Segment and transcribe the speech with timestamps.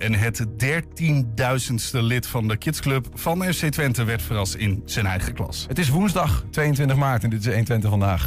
[0.00, 5.34] En het 13.000ste lid van de kidsclub van FC Twente werd verrast in zijn eigen
[5.34, 5.64] klas.
[5.68, 8.26] Het is woensdag 22 maart en dit is 120 vandaag.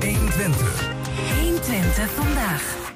[0.00, 0.88] 120.
[1.40, 2.92] 120 vandaag.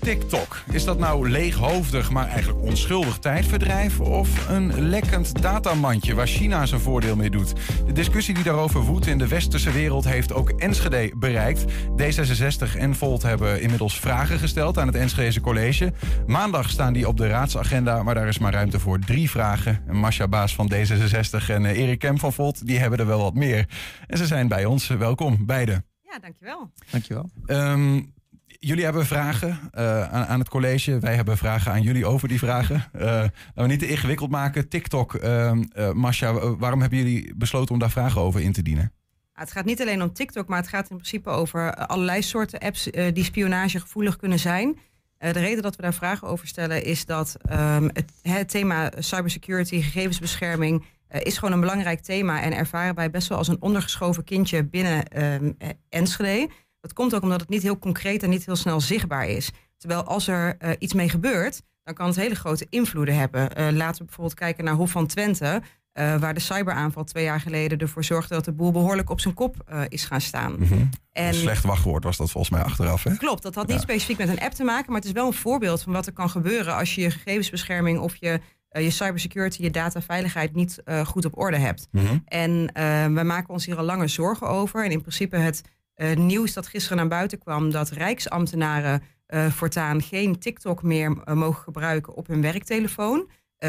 [0.00, 0.62] TikTok.
[0.72, 4.00] Is dat nou leeghoofdig, maar eigenlijk onschuldig tijdverdrijf?
[4.00, 7.52] Of een lekkend datamandje waar China zijn voordeel mee doet?
[7.86, 11.64] De discussie die daarover woedt in de westerse wereld heeft ook Enschede bereikt.
[11.72, 15.92] D66 en Volt hebben inmiddels vragen gesteld aan het Enschedese college.
[16.26, 19.84] Maandag staan die op de raadsagenda, maar daar is maar ruimte voor drie vragen.
[19.86, 23.22] En Masha Baas van D66 en eh, Erik Kemp van Volt, die hebben er wel
[23.22, 23.68] wat meer.
[24.06, 24.86] En ze zijn bij ons.
[24.86, 25.84] Welkom, beiden.
[26.02, 26.70] Ja, dankjewel.
[26.90, 27.30] Dankjewel.
[27.46, 28.12] Um,
[28.60, 30.98] jullie hebben vragen uh, aan, aan, het college.
[30.98, 32.84] Wij hebben vragen aan jullie over die vragen.
[32.94, 34.68] Uh, laten we niet te ingewikkeld maken.
[34.68, 35.52] TikTok, uh,
[35.92, 38.92] Masha, waarom hebben jullie besloten om daar vragen over in te dienen?
[39.32, 42.88] Het gaat niet alleen om TikTok, maar het gaat in principe over allerlei soorten apps
[43.12, 44.78] die spionagegevoelig kunnen zijn.
[45.18, 49.80] de reden dat we daar vragen over stellen is dat um, het, het, thema cybersecurity,
[49.80, 54.64] gegevensbescherming, is gewoon een belangrijk thema en ervaren wij best wel als een ondergeschoven kindje
[54.64, 55.56] binnen um,
[55.88, 56.48] Enschede.
[56.80, 59.50] Dat komt ook omdat het niet heel concreet en niet heel snel zichtbaar is.
[59.76, 63.42] Terwijl als er uh, iets mee gebeurt, dan kan het hele grote invloeden hebben.
[63.42, 65.62] Uh, laten we bijvoorbeeld kijken naar Hof van Twente.
[65.94, 69.34] Uh, waar de cyberaanval twee jaar geleden ervoor zorgde dat de boel behoorlijk op zijn
[69.34, 69.56] kop
[69.88, 70.52] is gaan staan.
[70.58, 70.88] Mm -hmm.
[71.12, 73.02] en, een slecht wachtwoord was dat volgens mij achteraf.
[73.02, 73.16] Hè?
[73.16, 73.82] Klopt, dat had niet ja.
[73.82, 76.12] specifiek met een app te maken, maar het is wel een voorbeeld van wat er
[76.12, 81.38] kan gebeuren als je je gegevensbescherming of je, je cybersecurity, je dataveiligheid niet goed op
[81.38, 81.88] orde hebt.
[81.90, 82.22] Mm -hmm.
[82.24, 82.70] En
[83.14, 84.84] wij maken ons hier al langer zorgen over.
[84.84, 85.70] En in principe het uh,
[86.14, 91.62] nieuws dat gisteren naar buiten kwam dat rijksambtenaren uh, voortaan geen TikTok meer uh, mogen
[91.62, 93.28] gebruiken op hun werktelefoon.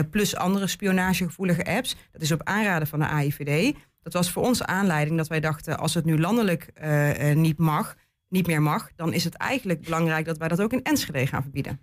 [0.10, 1.96] plus andere spionagegevoelige apps.
[2.12, 3.76] Dat is op aanraden van de AIVD.
[4.02, 6.72] Dat was voor ons aanleiding dat wij dachten, als het nu landelijk
[7.34, 7.96] niet mag,
[8.30, 11.42] niet meer mag, dan is het eigenlijk belangrijk dat wij dat ook in Enschede gaan
[11.42, 11.80] verbieden.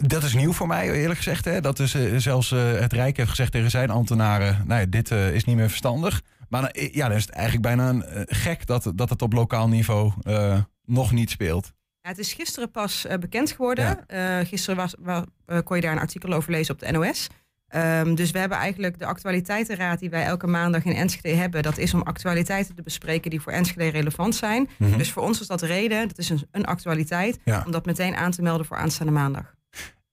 [0.00, 1.44] Dat is nieuw voor mij, eerlijk gezegd.
[1.44, 1.60] Hè?
[1.60, 5.56] Dat is zelfs het Rijk heeft gezegd tegen zijn ambtenaren: nou ja, dit is niet
[5.56, 6.22] meer verstandig.
[6.48, 9.32] Maar dan, ja, dan is het eigenlijk bijna een, uh, gek dat, dat het op
[9.32, 11.72] lokaal niveau uh, nog niet speelt.
[12.00, 14.04] Ja, het is gisteren pas uh, bekend geworden.
[14.06, 14.44] Ja.
[14.44, 15.22] gisteren was, was
[15.64, 17.28] kon je daar een artikel over lezen op de NOS.
[17.74, 21.62] Um, dus we hebben eigenlijk de actualiteitenraad die wij elke maandag in Enschede hebben.
[21.62, 24.68] Dat is om actualiteiten te bespreken die voor Enschede relevant zijn.
[24.78, 24.98] Mm -hmm.
[24.98, 27.62] Dus voor ons is dat reden, dat is een, een actualiteit, ja.
[27.66, 29.53] om dat meteen aan te melden voor aanstaande maandag.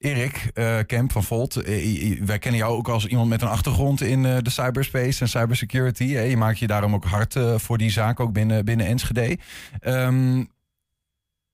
[0.02, 4.02] Erik uh, Kemp van Volt, uh, wij kennen jou ook als iemand met een achtergrond
[4.02, 6.04] in uh, de cyberspace en cybersecurity.
[6.04, 9.38] je maakt je daarom ook hard voor die zaak, ook binnen, binnen Enschede.
[9.82, 10.50] Um,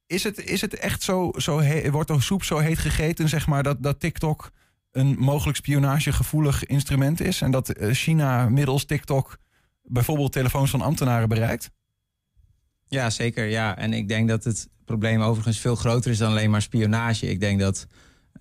[0.06, 3.64] is, het, is het echt zo, zo wordt de soep zo heet gegeten, zeg maar,
[3.64, 4.52] dat, dat TikTok
[4.92, 7.42] een mogelijk spionagegevoelig instrument is?
[7.42, 9.38] En dat China middels TikTok
[9.84, 11.72] bijvoorbeeld telefoons van ambtenaren bereikt?
[12.88, 13.46] Ja, zeker.
[13.46, 13.78] Ja.
[13.78, 17.30] En ik denk dat het probleem overigens veel groter is dan alleen maar spionage.
[17.30, 17.88] Ik denk dat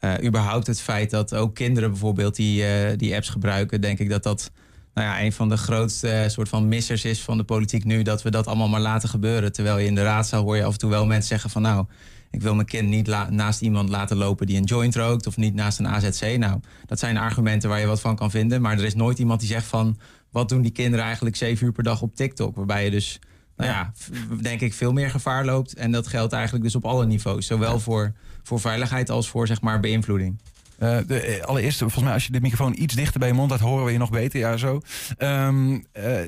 [0.00, 4.10] uh, überhaupt het feit dat ook kinderen bijvoorbeeld die, uh, die apps gebruiken, denk ik
[4.10, 4.50] dat dat
[4.94, 8.02] nou ja, een van de grootste uh, soort van missers is van de politiek nu.
[8.02, 9.52] Dat we dat allemaal maar laten gebeuren.
[9.52, 11.86] Terwijl je in de raadzaal hoor je af en toe wel mensen zeggen van nou,
[12.30, 15.54] ik wil mijn kind niet naast iemand laten lopen die een joint rookt of niet
[15.54, 16.36] naast een AZC.
[16.38, 18.60] Nou, dat zijn argumenten waar je wat van kan vinden.
[18.60, 19.98] Maar er is nooit iemand die zegt van
[20.30, 22.56] wat doen die kinderen eigenlijk zeven uur per dag op TikTok.
[22.56, 23.18] Waarbij je dus,
[23.56, 23.92] nou ja,
[24.40, 25.74] denk ik veel meer gevaar loopt.
[25.74, 27.46] En dat geldt eigenlijk dus op alle niveaus.
[27.46, 27.78] Zowel ja.
[27.78, 28.12] voor
[28.42, 30.40] voor veiligheid als voor zeg maar beïnvloeding.
[30.82, 33.60] Uh, de, allereerst, volgens mij, als je de microfoon iets dichter bij je mond had,
[33.60, 34.40] horen we je nog beter.
[34.40, 34.80] Ja, zo.
[35.18, 36.20] Um, uh,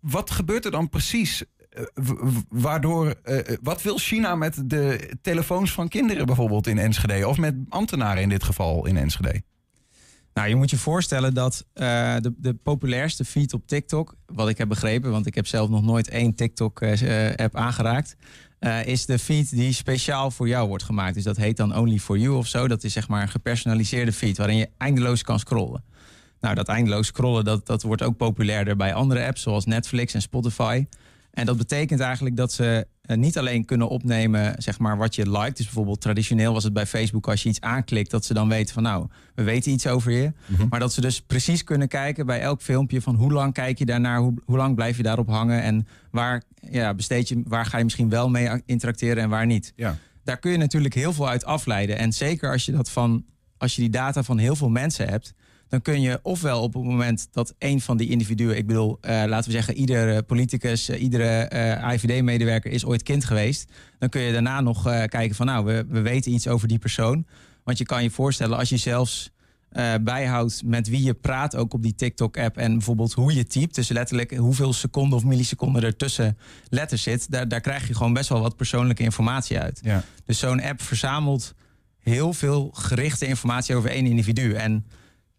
[0.00, 1.44] wat gebeurt er dan precies?
[1.78, 1.84] Uh,
[2.48, 3.14] waardoor,
[3.62, 7.28] wat wil China met de telefoons van kinderen bijvoorbeeld in Enschede?
[7.28, 9.42] Of met ambtenaren in dit geval in Enschede?
[10.34, 14.68] Nou, je moet je voorstellen dat de, de populairste feed op TikTok, wat ik heb
[14.68, 18.16] begrepen, want ik heb zelf nog nooit één TikTok-app aangeraakt,
[18.62, 21.14] uh, is de feed die speciaal voor jou wordt gemaakt.
[21.14, 22.68] Dus dat heet dan Only for You of zo.
[22.68, 25.84] Dat is zeg maar een gepersonaliseerde feed waarin je eindeloos kan scrollen.
[26.40, 30.22] Nou, dat eindeloos scrollen, dat, dat wordt ook populairder bij andere apps zoals Netflix en
[30.22, 30.86] Spotify.
[31.32, 35.30] En dat betekent eigenlijk dat ze uh, niet alleen kunnen opnemen zeg maar, wat je
[35.30, 35.56] liked.
[35.56, 38.10] Dus bijvoorbeeld traditioneel was het bij Facebook als je iets aanklikt...
[38.10, 40.32] dat ze dan weten van nou, we weten iets over je.
[40.46, 40.66] Mm -hmm.
[40.68, 43.02] Maar dat ze dus precies kunnen kijken bij elk filmpje...
[43.02, 45.62] van hoe lang kijk je daarnaar, hoe, hoe lang blijf je daarop hangen...
[45.62, 49.72] en waar, ja, besteed je, waar ga je misschien wel mee interacteren en waar niet.
[49.76, 49.96] Ja.
[50.24, 51.98] Daar kun je natuurlijk heel veel uit afleiden.
[51.98, 53.24] En zeker als je, dat van,
[53.58, 55.34] als je die data van heel veel mensen hebt
[55.72, 59.10] dan kun je ofwel op het moment dat een van die individuen, ik bedoel, uh,
[59.10, 63.72] laten we zeggen, iedere politicus, uh, iedere uh, AIVD-medewerker is ooit kind geweest.
[63.98, 67.26] Dan kun je daarna nog kijken van, nou, we, we weten iets over die persoon.
[67.64, 69.30] Want je kan je voorstellen, als je zelfs
[70.00, 73.88] bijhoudt met wie je praat, ook op die TikTok-app, en bijvoorbeeld hoe je typt, dus
[73.88, 76.38] letterlijk hoeveel seconden of milliseconden er tussen
[76.68, 79.80] letters zit, daar, daar krijg je gewoon best wel wat persoonlijke informatie uit.
[79.82, 80.04] Ja.
[80.24, 81.54] Dus zo'n app verzamelt
[81.98, 84.52] heel veel gerichte informatie over één individu.
[84.52, 84.84] En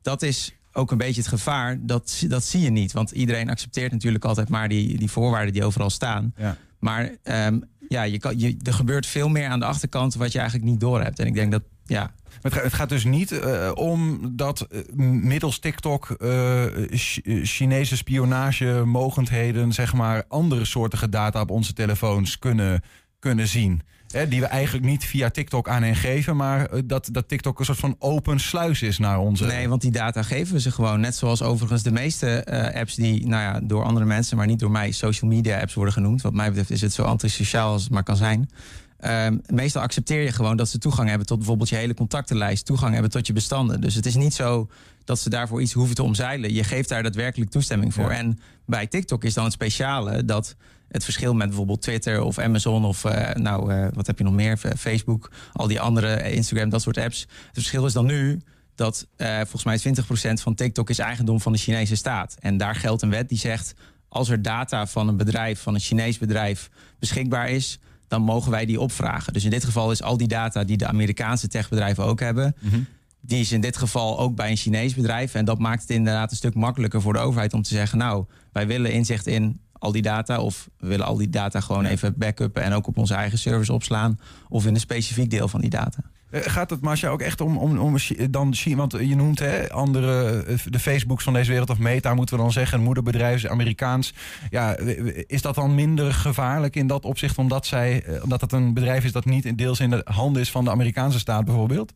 [0.04, 1.78] dat is ook een beetje het gevaar.
[1.82, 2.92] Dat, dat zie je niet.
[2.92, 6.34] Want iedereen accepteert natuurlijk altijd maar die, die voorwaarden die overal staan.
[6.38, 6.58] Ja.
[6.80, 10.40] Maar ehm, ja, je kan, je, er gebeurt veel meer aan de achterkant wat je
[10.40, 11.20] eigenlijk niet doorhebt.
[11.20, 14.80] En ik denk dat, ja, Het gaat, het gaat dus niet eh, om dat eh,
[14.96, 22.40] middels TikTok eh, Ch- Chinese spionage mogendheden, zeg maar, andere soortige data op onze telefoons
[22.40, 22.82] kunnen,
[23.20, 23.82] kunnen zien.
[24.30, 27.66] Die we eigenlijk niet via TikTok aan hen geven, maar eh, dat, dat TikTok een
[27.66, 29.46] soort van open sluis is naar onze.
[29.46, 31.00] Nee, want die data geven we ze gewoon.
[31.00, 34.60] Net zoals overigens de meeste eh, apps die nou ja, door andere mensen, maar niet
[34.60, 36.22] door mij, social media apps worden genoemd.
[36.22, 38.50] Wat mij betreft is het zo antisociaal als het maar kan zijn.
[39.04, 42.94] Ehm, meestal accepteer je gewoon dat ze toegang hebben tot bijvoorbeeld je hele contactenlijst, toegang
[42.94, 43.82] hebben tot je bestanden.
[43.82, 44.70] Dus het is niet zo
[45.04, 46.54] dat ze daarvoor iets hoeven te omzeilen.
[46.54, 48.12] Je geeft daar daadwerkelijk toestemming voor.
[48.12, 48.18] Ja.
[48.18, 50.56] En bij TikTok is dan het speciale dat
[50.88, 54.34] het verschil met bijvoorbeeld Twitter of Amazon of eh, nou, eh, wat heb je nog
[54.34, 54.58] meer?
[54.58, 57.20] Facebook, al die andere, eh, Instagram, dat soort apps.
[57.20, 58.42] Het verschil is dan nu
[58.76, 62.36] dat volgens mij 20% van TikTok is eigendom van de Chinese staat.
[62.40, 63.74] En daar geldt een wet die zegt:
[64.08, 67.80] als er data van een bedrijf, van een Chinees bedrijf, beschikbaar is,
[68.14, 69.34] dan mogen wij die opvragen.
[69.34, 72.56] Dus in dit geval is al die data die de Amerikaanse techbedrijven ook hebben,
[73.22, 75.34] die is in dit geval ook bij een Chinees bedrijf.
[75.34, 78.26] En dat maakt het inderdaad een stuk makkelijker voor de overheid om te zeggen: nou,
[78.52, 80.40] wij willen inzicht in al die data.
[80.40, 83.70] Of we willen al die data gewoon even backuppen en ook op onze eigen servers
[83.70, 84.20] opslaan.
[84.50, 86.04] Of in een specifiek deel van die data.
[86.34, 87.98] Eh, Gaat het, Masha, ook echt om, om, om
[88.30, 88.76] dan China?
[88.76, 92.42] Want je noemt hè, andere, eh, de Facebooks van deze wereld of Meta, moeten we
[92.42, 94.14] dan zeggen, moederbedrijf, is Amerikaans.
[94.50, 94.78] Ja,
[95.28, 99.04] is dat dan minder gevaarlijk in dat opzicht, omdat, zij, eh, omdat het een bedrijf
[99.04, 101.94] is dat niet deels in de handen is van de Amerikaanse staat bijvoorbeeld?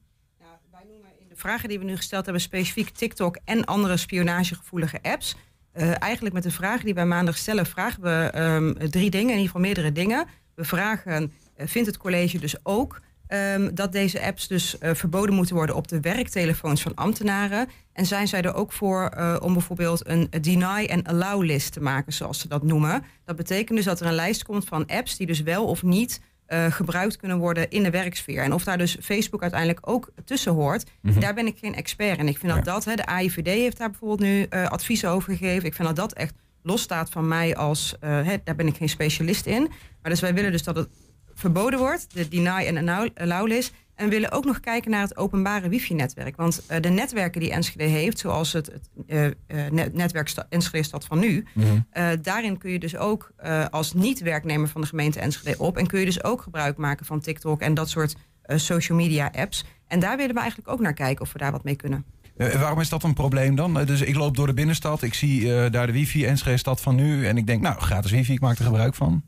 [0.72, 5.00] Wij noemen in de vragen die we nu gesteld hebben specifiek TikTok en andere spionagegevoelige
[5.02, 5.36] apps.
[5.72, 9.40] Eh, eigenlijk met de vragen die wij maandag stellen, vragen we ehm, drie dingen, in
[9.40, 10.28] ieder geval meerdere dingen.
[10.56, 15.36] We vragen, eh, vindt het college dus ook ehm, dat deze apps dus eh, verboden
[15.36, 17.70] moeten worden op de werktelefoons van ambtenaren?
[17.94, 21.82] En zijn zij er ook voor eh, om bijvoorbeeld een deny en allow list te
[21.82, 23.04] maken, zoals ze dat noemen?
[23.26, 26.22] Dat betekent dus dat er een lijst komt van apps die dus wel of niet
[26.46, 28.44] eh, gebruikt kunnen worden in de werksfeer.
[28.44, 32.28] En of daar dus Facebook uiteindelijk ook tussen hoort, daar ben ik geen expert in.
[32.28, 35.66] Ik vind dat dat, hè, de AIVD heeft daar bijvoorbeeld nu adviezen over gegeven.
[35.66, 36.34] Ik vind dat dat echt
[36.64, 39.62] losstaat van mij als, hè, daar ben ik geen specialist in.
[40.02, 40.90] Maar dus wij willen dus dat het
[41.38, 43.74] verboden wordt, de deny en allow- list.
[43.96, 46.36] En we willen ook nog kijken naar het openbare wifi-netwerk.
[46.36, 50.46] Want eh, de netwerken die Enschede heeft, zoals het, het eh, eh, net- netwerk Sta-
[50.50, 51.46] Enschede Stad van Nu,
[51.90, 53.32] eh, daarin kun je dus ook
[53.70, 55.78] als niet-werknemer van de gemeente Enschede op.
[55.78, 58.16] En kun je dus ook gebruik maken van TikTok en dat soort
[58.56, 59.66] social media apps.
[59.88, 62.06] En daar willen we eigenlijk ook naar kijken of we daar wat mee kunnen.
[62.38, 63.74] Waarom is dat een probleem dan?
[63.86, 67.28] Dus ik loop door de binnenstad, ik zie daar de wifi, Enschede stad van nu.
[67.28, 69.24] En ik denk, nou, gratis wifi, ik maak er gebruik van.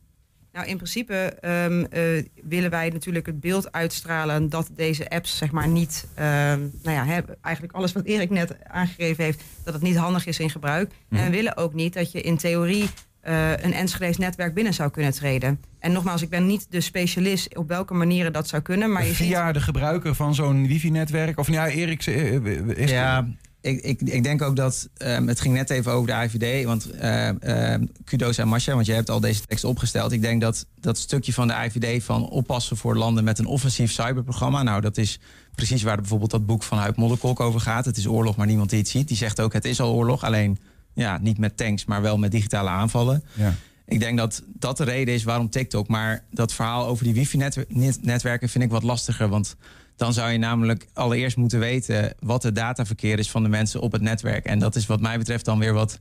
[0.59, 5.51] Nou, in principe ehm, eh, willen wij natuurlijk het beeld uitstralen dat deze apps, zeg
[5.51, 9.83] maar, niet, ehm, nou ja, hè, eigenlijk alles wat Erik net aangegeven heeft, dat het
[9.83, 10.91] niet handig is in gebruik.
[11.09, 12.89] En we willen ook niet dat je in theorie
[13.19, 15.59] eh, een Enschede's netwerk binnen zou kunnen treden.
[15.79, 19.13] En nogmaals, ik ben niet de specialist op welke manieren dat zou kunnen, maar je
[19.13, 19.53] ziet...
[19.53, 21.39] De gebruiker van zo'n wifi-netwerk.
[21.39, 23.27] Of ja, Erik, eh, is ja,
[23.61, 26.65] ik, ik, ik denk ook dat ehm, het ging net even over de IVD.
[26.65, 30.11] Want ehm, ehm, kudo's aan Masha, want je hebt al deze tekst opgesteld.
[30.11, 33.91] Ik denk dat dat stukje van de IVD van oppassen voor landen met een offensief
[33.91, 34.63] cyberprogramma.
[34.63, 35.19] Nou, dat is
[35.55, 37.85] precies waar bijvoorbeeld dat boek van Huip Modderkolk over gaat.
[37.85, 39.07] Het is oorlog, maar niemand die het ziet.
[39.07, 40.23] Die zegt ook, het is al oorlog.
[40.23, 40.59] Alleen
[40.93, 43.23] ja, niet met tanks, maar wel met digitale aanvallen.
[43.33, 43.55] Ja.
[43.89, 45.87] Ik denk dat dat de reden is waarom TikTok.
[45.87, 49.27] Maar dat verhaal over die wifi-netwerken vind ik wat lastiger.
[49.29, 49.55] Want
[49.95, 53.91] dan zou je namelijk allereerst moeten weten wat het dataverkeer is van de mensen op
[53.91, 54.45] het netwerk.
[54.45, 55.97] En dat is wat mij betreft dan weer wat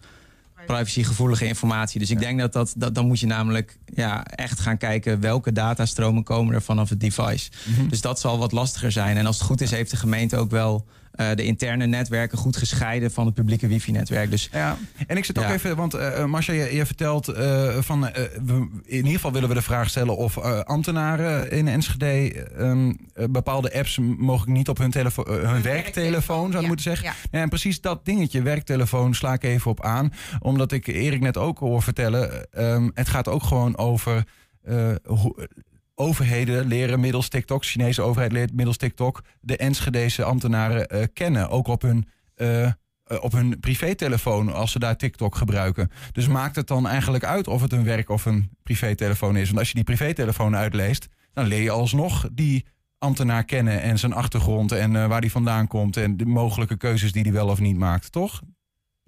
[0.67, 2.01] privacygevoelige informatie.
[2.01, 5.53] Dus ik denk dat, dat, dat dan moet je namelijk ja, echt gaan kijken welke
[5.53, 7.51] datastromen komen er vanaf het device.
[7.89, 9.17] Dus dat zal wat lastiger zijn.
[9.17, 10.87] En als het goed is, heeft de gemeente ook wel
[11.19, 14.31] eh, de interne netwerken goed gescheiden van het publieke wifi-netwerk.
[14.31, 15.53] Dus Ja, en ik zit ook Ja.
[15.53, 18.01] even, want eh Marcia, je, je vertelt eh, van,
[18.45, 22.93] we, in ieder geval willen we de vraag stellen of eh, ambtenaren in Enschede ehm,
[23.15, 27.07] eh, bepaalde apps mogelijk niet op hun, telefo- eh, hun werktelefoon zouden ja, moeten zeggen.
[27.07, 27.15] ja.
[27.31, 30.13] Ja, en precies dat dingetje, werktelefoon, sla ik even op aan.
[30.41, 34.25] Omdat ik Erik net ook hoor vertellen, ehm, het gaat ook gewoon over
[34.63, 35.49] eh, hoe,
[35.99, 41.49] overheden leren middels TikTok, Chinese overheid leert middels TikTok, de Enschedese ambtenaren eh, kennen.
[41.49, 42.71] Ook op hun, eh,
[43.21, 45.91] op hun privételefoon als ze daar TikTok gebruiken.
[46.13, 49.47] Dus maakt het dan eigenlijk uit of het een werk of een privételefoon is?
[49.47, 52.67] Want als je die privételefoon uitleest, dan leer je alsnog die
[52.99, 57.23] ambtenaar kennen en zijn achtergrond en waar die vandaan komt en de mogelijke keuzes die
[57.23, 58.43] hij wel of niet maakt, toch?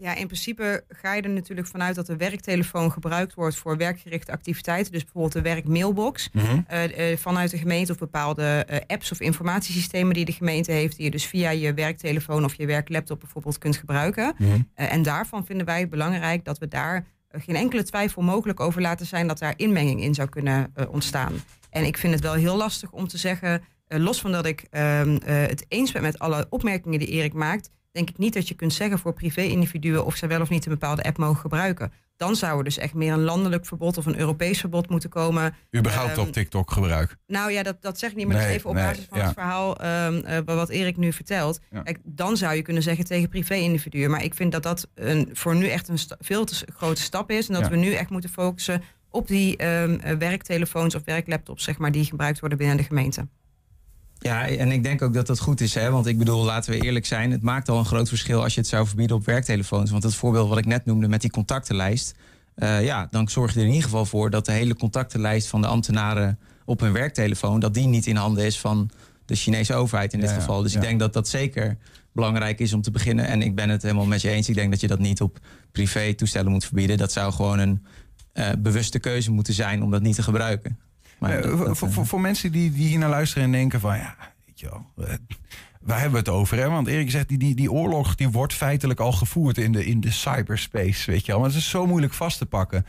[0.00, 4.32] Ja, in principe ga je er natuurlijk vanuit dat de werktelefoon gebruikt wordt voor werkgerichte
[4.32, 4.92] activiteiten.
[4.92, 6.60] Dus bijvoorbeeld de werkmailbox Mhm.
[6.66, 10.96] eh, eh, vanuit de gemeente of bepaalde eh, apps of informatiesystemen die de gemeente heeft,
[10.96, 14.34] die je dus via je werktelefoon of je werklaptop bijvoorbeeld kunt gebruiken.
[14.38, 14.60] Mhm.
[14.74, 19.06] En daarvan vinden wij het belangrijk dat we daar geen enkele twijfel mogelijk over laten
[19.06, 21.32] zijn dat daar inmenging in zou kunnen ontstaan.
[21.70, 25.16] En ik vind het wel heel lastig om te zeggen, los van dat ik ehm,
[25.16, 28.54] eh, het eens ben met alle opmerkingen die Erik maakt, denk ik niet dat je
[28.54, 31.92] kunt zeggen voor privé-individuen of zij wel of niet een bepaalde app mogen gebruiken.
[32.16, 35.54] Dan zou er dus echt meer een landelijk verbod of een Europees verbod moeten komen.
[35.76, 37.16] Überhaupt Ehm, op TikTok gebruik.
[37.26, 39.04] Nou ja, dat, dat zeg ik niet, maar dat is Nee, even op nee, basis
[39.08, 39.24] van ja.
[39.24, 41.60] het verhaal ehm, eh, wat Erik nu vertelt.
[41.70, 41.82] Ja.
[41.82, 44.10] Kijk, dan zou je kunnen zeggen tegen privé-individuen.
[44.10, 47.48] Maar ik vind dat dat een, voor nu echt een veel te grote stap is.
[47.48, 47.70] En dat Ja.
[47.70, 52.04] we nu echt moeten focussen op die ehm, eh, werktelefoons of werklaptops, zeg maar, die
[52.04, 53.28] gebruikt worden binnen de gemeente.
[54.22, 55.74] Ja, en ik denk ook dat dat goed is.
[55.74, 55.90] Hè?
[55.90, 57.30] Want ik bedoel, laten we eerlijk zijn.
[57.30, 59.90] Het maakt al een groot verschil als je het zou verbieden op werktelefoons.
[59.90, 62.14] Want het voorbeeld wat ik net noemde met die contactenlijst.
[62.54, 65.60] eh, ja, dan zorg je er in ieder geval voor dat de hele contactenlijst van
[65.60, 67.60] de ambtenaren op hun werktelefoon.
[67.60, 68.90] dat die niet in handen is van
[69.24, 70.62] de Chinese overheid in dit Ja, geval.
[70.62, 71.76] Dus ik denk dat dat zeker
[72.12, 73.26] belangrijk is om te beginnen.
[73.26, 74.48] En ik ben het helemaal met je eens.
[74.48, 75.38] Ik denk dat je dat niet op
[75.72, 76.96] privé toestellen moet verbieden.
[76.98, 77.84] Dat zou gewoon een
[78.32, 80.78] eh, bewuste keuze moeten zijn om dat niet te gebruiken.
[81.20, 83.44] Maar Eh, dat- voor, dat, voor, eh, voor, voor mensen die, die hier naar luisteren
[83.44, 85.14] en denken van ja, weet je wel, eh,
[85.80, 86.56] waar hebben we het over?
[86.58, 86.68] Hè?
[86.70, 90.00] Want Erik zegt, die, die, die oorlog die wordt feitelijk al gevoerd in de, in
[90.00, 91.40] de cyberspace, weet je wel.
[91.40, 92.86] Maar het is zo moeilijk vast te pakken.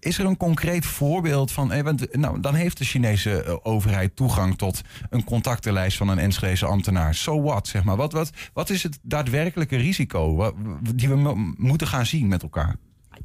[0.00, 4.58] Is er een concreet voorbeeld van, eh, want, nou, dan heeft de Chinese overheid toegang
[4.58, 4.80] tot
[5.10, 7.14] een contactenlijst van een Enschedeze ambtenaar.
[7.14, 7.96] So what, zeg maar.
[7.96, 10.54] Wat, wat, wat is het daadwerkelijke risico
[10.94, 12.76] die we mo- moeten gaan zien met elkaar?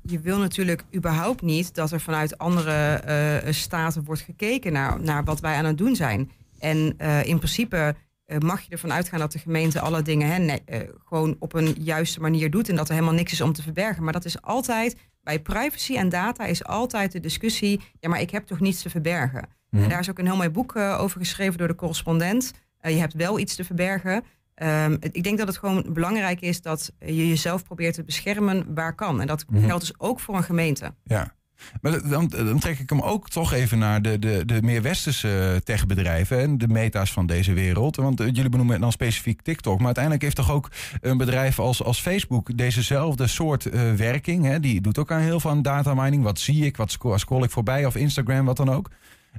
[0.02, 5.24] Je wil natuurlijk überhaupt niet dat er vanuit andere eh, staten wordt gekeken naar, naar
[5.24, 6.32] wat wij aan het doen zijn.
[6.60, 7.96] En eh, in principe
[8.26, 10.62] eh, mag je ervan uitgaan dat de gemeente alle dingen hè, nee,
[11.06, 14.04] gewoon op een juiste manier doet en dat er helemaal niks is om te verbergen.
[14.04, 18.30] Maar dat is altijd, bij privacy en data is altijd de discussie, ja maar ik
[18.30, 19.48] heb toch niets te verbergen.
[19.72, 22.54] En daar is ook een heel mooi boek over geschreven door de correspondent.
[22.82, 24.24] Je hebt wel iets te verbergen.
[24.56, 28.96] Ehm, ik denk dat het gewoon belangrijk is dat je jezelf probeert te beschermen waar
[28.96, 29.22] kan.
[29.22, 29.66] En dat Mhm.
[29.66, 30.94] geldt dus ook voor een gemeente.
[31.04, 31.34] Ja.
[31.82, 35.62] Maar dan, dan trek ik hem ook toch even naar de, de, de meer westerse
[35.64, 37.96] techbedrijven en de meta's van deze wereld.
[37.96, 39.76] Want eh, jullie benoemen dan specifiek TikTok.
[39.78, 44.46] Maar uiteindelijk heeft toch ook een bedrijf als, als Facebook dezezelfde soort eh, werking.
[44.46, 44.60] Hè?
[44.60, 46.24] Die doet ook aan heel veel aan data mining.
[46.24, 48.90] Wat zie ik, wat scroll ik voorbij of Instagram, wat dan ook.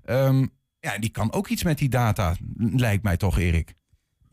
[0.05, 0.47] Ehm,
[0.81, 3.75] ja, die kan ook iets met die data, lijkt mij toch, Erik.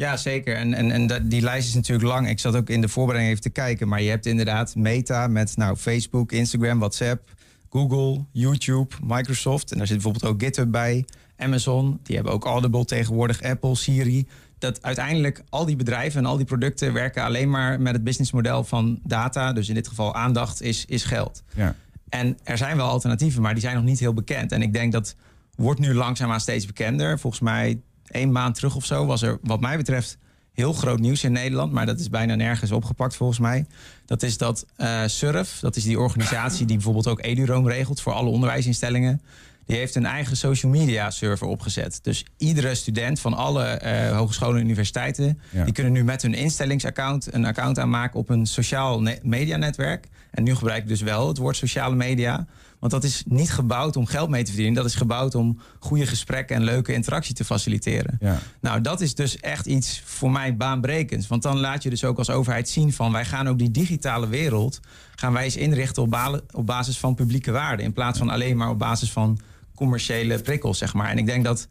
[0.01, 0.55] Ja, zeker.
[0.55, 2.29] En, en, en die lijst is natuurlijk lang.
[2.29, 3.87] Ik zat ook in de voorbereiding even te kijken.
[3.87, 7.29] Maar je hebt inderdaad Meta met nou, Facebook, Instagram, WhatsApp,
[7.69, 9.71] Google, YouTube, Microsoft.
[9.71, 11.05] En daar zit bijvoorbeeld ook GitHub bij.
[11.37, 14.27] Amazon, die hebben ook Audible tegenwoordig, Apple, Siri.
[14.57, 18.63] Dat uiteindelijk al die bedrijven en al die producten werken alleen maar met het businessmodel
[18.63, 19.53] van data.
[19.53, 21.43] Dus in dit geval aandacht is, is geld.
[21.53, 21.75] Ja.
[22.09, 24.51] En er zijn wel alternatieven, maar die zijn nog niet heel bekend.
[24.51, 25.15] En ik denk dat
[25.55, 27.19] wordt nu langzaamaan steeds bekender.
[27.19, 27.81] Volgens mij
[28.11, 30.17] één maand terug of zo was er wat mij betreft
[30.53, 31.71] heel groot nieuws in Nederland.
[31.71, 33.65] Maar dat is bijna nergens opgepakt volgens mij.
[34.05, 38.13] Dat is dat eh SURF, dat is die organisatie die bijvoorbeeld ook EduRoam regelt voor
[38.13, 39.21] alle onderwijsinstellingen.
[39.65, 41.99] Die heeft een eigen social media server opgezet.
[42.01, 45.39] Dus iedere student van alle eh, hogescholen en universiteiten...
[45.49, 45.63] Ja.
[45.63, 47.33] die kunnen nu met hun instellingsaccount...
[47.33, 50.07] een account aanmaken op een sociaal ne- medianetwerk.
[50.31, 52.47] En nu gebruik ik dus wel het woord sociale media.
[52.81, 54.75] Want dat is niet gebouwd om geld mee te verdienen.
[54.75, 58.17] Dat is gebouwd om goede gesprekken en leuke interactie te faciliteren.
[58.19, 58.39] Ja.
[58.61, 61.27] Nou, dat is dus echt iets voor mij baanbrekends.
[61.27, 63.11] Want dan laat je dus ook als overheid zien van...
[63.11, 64.79] wij gaan ook die digitale wereld...
[65.15, 67.85] gaan wij eens inrichten op, op basis van publieke waarden...
[67.85, 69.39] in plaats van alleen maar op basis van
[69.75, 71.09] commerciële prikkels, zeg maar.
[71.09, 71.67] En ik denk dat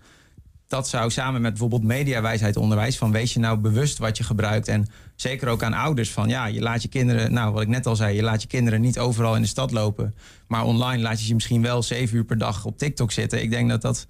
[0.70, 2.98] dat zou samen met bijvoorbeeld mediawijsheid onderwijs...
[2.98, 4.68] van wees je nou bewust wat je gebruikt...
[4.68, 4.86] en
[5.16, 6.28] zeker ook aan ouders van...
[6.28, 8.16] ja, je laat je kinderen, nou wat ik net al zei...
[8.16, 10.14] je laat je kinderen niet overal in de stad lopen...
[10.46, 13.42] maar online laat je ze misschien wel zeven uur per dag op TikTok zitten.
[13.42, 14.06] Ik denk dat dat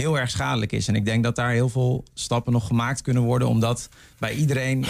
[0.00, 0.88] heel erg schadelijk is.
[0.88, 3.48] En ik denk dat daar heel veel stappen nog gemaakt kunnen worden...
[3.48, 3.88] om dat
[4.18, 4.88] bij iedereen eh,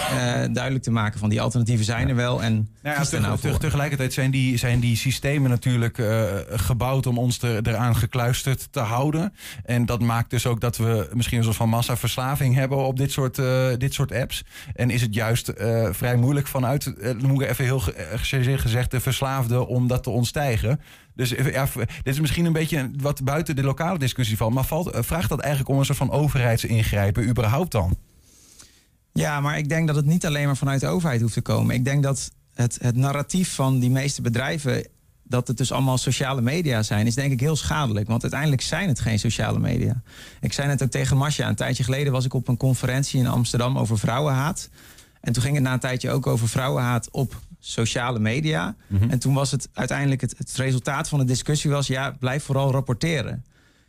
[0.52, 2.42] duidelijk te maken van die alternatieven zijn er wel...
[2.42, 6.24] en Nou ja, kies teg- nou teg- tegelijkertijd zijn die, zijn die systemen natuurlijk eh,
[6.50, 9.32] gebouwd om ons er, eraan gekluisterd te houden.
[9.64, 13.12] En dat maakt dus ook dat we misschien een soort van massaverslaving hebben op dit
[13.12, 14.44] soort, eh, dit soort apps.
[14.74, 15.52] En is het juist
[15.90, 20.80] vrij moeilijk vanuit, moet ik even heel ge- gezegd, de verslaafde om dat te ontstijgen.
[21.14, 24.54] Dus eh, ja, dit is misschien een beetje wat buiten de lokale discussie valt.
[24.54, 27.96] Maar valt, eh, vraagt dat eigenlijk om een soort van overheidsingrijpen überhaupt dan?
[29.12, 31.74] Ja, maar ik denk dat het niet alleen maar vanuit de overheid hoeft te komen.
[31.74, 34.86] Ik denk dat het, het narratief van die meeste bedrijven...
[35.22, 38.06] dat het dus allemaal sociale media zijn, is denk ik heel schadelijk.
[38.06, 40.02] Want uiteindelijk zijn het geen sociale media.
[40.40, 43.26] Ik zei net ook tegen Masja, een tijdje geleden was ik op een conferentie in
[43.26, 44.68] Amsterdam over vrouwenhaat.
[45.20, 48.76] En toen ging het na een tijdje ook over vrouwenhaat op sociale media.
[48.86, 49.10] Mhm.
[49.10, 51.86] En toen was het uiteindelijk het, het resultaat van de discussie was...
[51.86, 53.44] ja, blijf vooral rapporteren.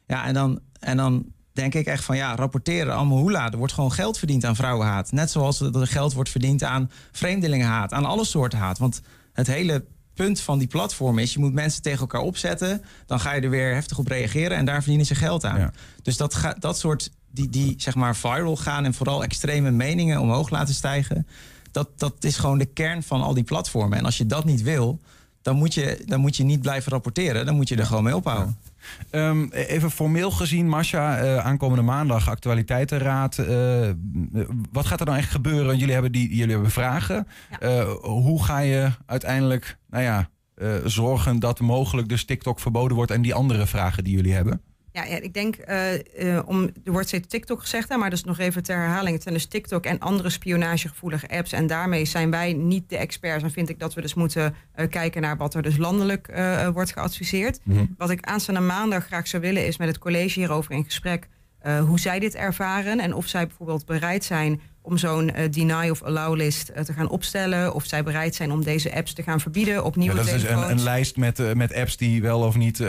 [0.07, 3.51] Ja, en dan, en dan denk ik echt van ja, rapporteren, allemaal hoela.
[3.51, 5.11] Er wordt gewoon geld verdiend aan vrouwenhaat.
[5.11, 8.77] Net zoals er geld wordt verdiend aan vreemdelingenhaat, aan alle soorten haat.
[8.77, 9.01] Want
[9.33, 12.81] het hele punt van die platform is, je moet mensen tegen elkaar opzetten.
[13.05, 15.59] Dan ga je er weer heftig op reageren en daar verdienen ze geld aan.
[15.59, 15.71] Ja.
[16.01, 20.19] Dus dat, ga, dat soort, die, die zeg maar viral gaan en vooral extreme meningen
[20.19, 21.27] omhoog laten stijgen.
[21.71, 23.97] Dat, dat is gewoon de kern van al die platformen.
[23.97, 24.99] En als je dat niet wil,
[25.41, 27.45] dan moet je, dan moet je niet blijven rapporteren.
[27.45, 28.57] Dan moet je er gewoon mee ophouden.
[29.09, 33.37] Ehm, even formeel gezien, Masha, eh, aankomende maandag actualiteitenraad.
[33.37, 33.89] eh,
[34.71, 35.77] wat gaat er dan echt gebeuren?
[35.77, 37.27] Jullie hebben, die, jullie hebben vragen.
[37.49, 37.59] Ja.
[37.59, 43.11] Eh, hoe ga je uiteindelijk nou ja, eh, zorgen dat mogelijk dus TikTok verboden wordt
[43.11, 44.61] en die andere vragen die jullie hebben?
[44.93, 48.23] Ja, ja, ik denk, eh, eh, om, er wordt steeds TikTok gezegd, hè, maar dus
[48.23, 49.13] nog even ter herhaling.
[49.13, 51.51] Het zijn dus TikTok en andere spionagegevoelige apps.
[51.51, 53.43] En daarmee zijn wij niet de experts.
[53.43, 56.29] En vind ik dat we dus moeten eh, kijken naar wat er dus landelijk
[56.73, 57.59] wordt geadviseerd.
[57.97, 61.27] Wat ik aanstaande maandag graag zou willen is met het college hierover in gesprek...
[61.85, 66.35] hoe zij dit ervaren en of zij bijvoorbeeld bereid zijn om zo'n deny of allow
[66.35, 67.73] list te gaan opstellen.
[67.73, 70.41] Of zij bereid zijn om deze apps te gaan verbieden op nieuwe Ja, dat is
[70.41, 72.79] dus een, een lijst met, met apps die wel of niet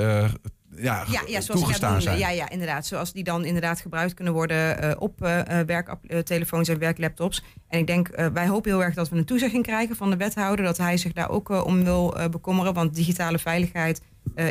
[0.77, 2.19] ja, Ja, ja, zoals toegestaan zijn.
[2.19, 2.87] Ja, ja, inderdaad.
[2.87, 7.43] Zoals die dan inderdaad gebruikt kunnen worden eh, op eh eh, werktelefoons en werklaptops.
[7.69, 10.65] En ik denk, wij hopen heel erg dat we een toezegging krijgen van de wethouder.
[10.65, 12.75] Dat hij zich daar ook om wil bekommeren.
[12.75, 14.01] Want digitale veiligheid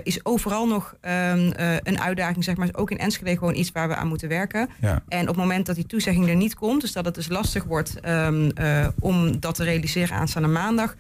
[0.04, 2.44] is overal nog ehm, eh, een uitdaging.
[2.44, 2.68] Zeg maar.
[2.68, 4.70] Is ook in Enschede gewoon iets waar we aan moeten werken.
[4.82, 5.04] Ja.
[5.08, 7.64] En op het moment dat die toezegging er niet komt, dus dat het dus lastig
[7.64, 10.96] wordt ehm, eh, om dat te realiseren aanstaande maandag,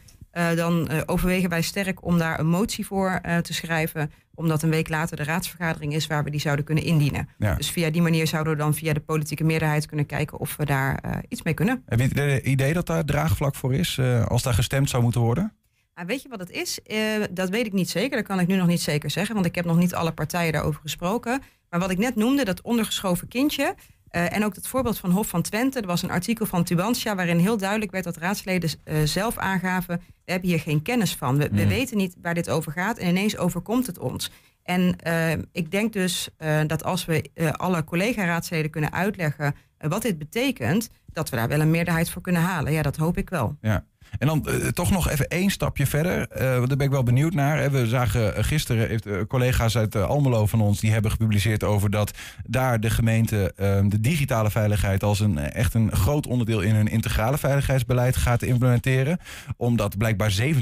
[0.56, 5.18] dan overwegen wij sterk om daar een motie voor te schrijven, omdat een week later
[5.18, 7.30] de raadsvergadering is waar we die zouden kunnen indienen.
[7.38, 7.56] Ja.
[7.56, 10.66] Dus via die manier zouden we dan via de politieke meerderheid kunnen kijken of we
[10.66, 11.84] daar eh, iets mee kunnen.
[11.86, 15.22] Heb je het idee dat daar draagvlak voor is eh, als daar gestemd zou moeten
[15.22, 15.54] worden?
[15.94, 16.82] Ah, weet je wat het is?
[16.82, 16.98] Eh,
[17.32, 18.18] dat weet ik niet zeker.
[18.18, 20.54] Dat kan ik nu nog niet zeker zeggen, want ik heb nog niet alle partijen
[20.54, 21.42] daarover gesproken.
[21.70, 23.76] Maar wat ik net noemde, dat ondergeschoven kindje.
[24.12, 25.80] Eh, en ook het voorbeeld van Hof van Twente.
[25.80, 30.02] Er was een artikel van Tubantia waarin heel duidelijk werd dat raadsleden eh, zelf aangaven:
[30.26, 31.38] we hebben hier geen kennis van.
[31.38, 31.68] We, we Mm.
[31.68, 34.32] weten niet waar dit over gaat en ineens overkomt het ons.
[34.64, 36.30] En eh, ik denk dus
[36.68, 41.72] dat als we alle collega-raadsleden kunnen uitleggen wat dit betekent, dat we daar wel een
[41.72, 42.72] meerderheid voor kunnen halen.
[42.74, 43.58] Ja, dat hoop ik wel.
[43.62, 43.86] Ja.
[44.18, 46.28] En dan eh, toch nog even één stapje verder.
[46.58, 47.72] want daar ben ik wel benieuwd naar.
[47.72, 50.80] We zagen eh, gisteren, heeft, collega's uit Almelo van ons...
[50.80, 53.54] die hebben gepubliceerd over dat daar de gemeente...
[53.56, 56.62] eh, de digitale veiligheid als een echt een groot onderdeel...
[56.62, 59.20] in hun integrale veiligheidsbeleid gaat implementeren.
[59.58, 60.54] Omdat blijkbaar 17%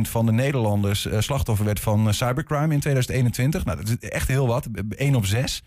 [0.00, 1.08] van de Nederlanders...
[1.18, 3.64] slachtoffer werd van cybercrime in 2021.
[3.64, 4.68] Nou, dat is echt heel wat.
[4.96, 5.62] 1 op 6.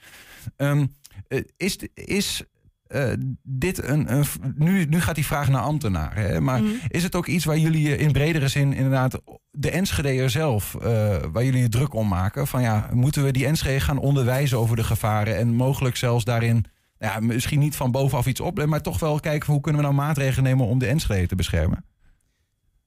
[0.58, 0.86] Ehm,
[1.28, 2.44] eh, is, is
[2.92, 4.26] eh, dit een, een
[4.56, 6.24] nu, nu gaat die vraag naar ambtenaren.
[6.24, 6.42] Hè?
[6.42, 6.72] Maar Mhm.
[6.88, 11.44] is het ook iets waar jullie in bredere zin inderdaad de Enschede'er zelf, eh, waar
[11.44, 12.48] jullie je druk om maken?
[12.48, 16.66] Van ja, moeten we die Enschede gaan onderwijzen over de gevaren en mogelijk zelfs daarin,
[17.00, 19.82] nou ja, misschien niet van bovenaf iets op, maar toch wel kijken van hoe kunnen
[19.82, 21.86] we nou maatregelen nemen om de Enschede te beschermen?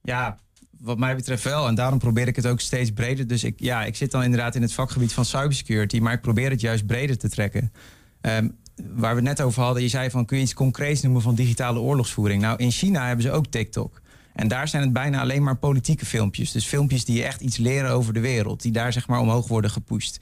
[0.01, 0.37] Ja,
[0.79, 1.67] wat mij betreft wel.
[1.67, 3.27] En daarom probeer ik het ook steeds breder.
[3.27, 6.49] Dus ik, ja, ik zit dan inderdaad in het vakgebied van cybersecurity, maar ik probeer
[6.49, 7.71] het juist breder te trekken.
[8.21, 11.21] Ehm, waar we het net over hadden, je zei van kun je iets concreets noemen
[11.21, 12.41] van digitale oorlogsvoering?
[12.41, 14.01] Nou, in China hebben ze ook TikTok.
[14.33, 16.51] En daar zijn het bijna alleen maar politieke filmpjes.
[16.51, 19.71] Dus filmpjes die echt iets leren over de wereld, die daar zeg maar omhoog worden
[19.71, 20.19] gepusht.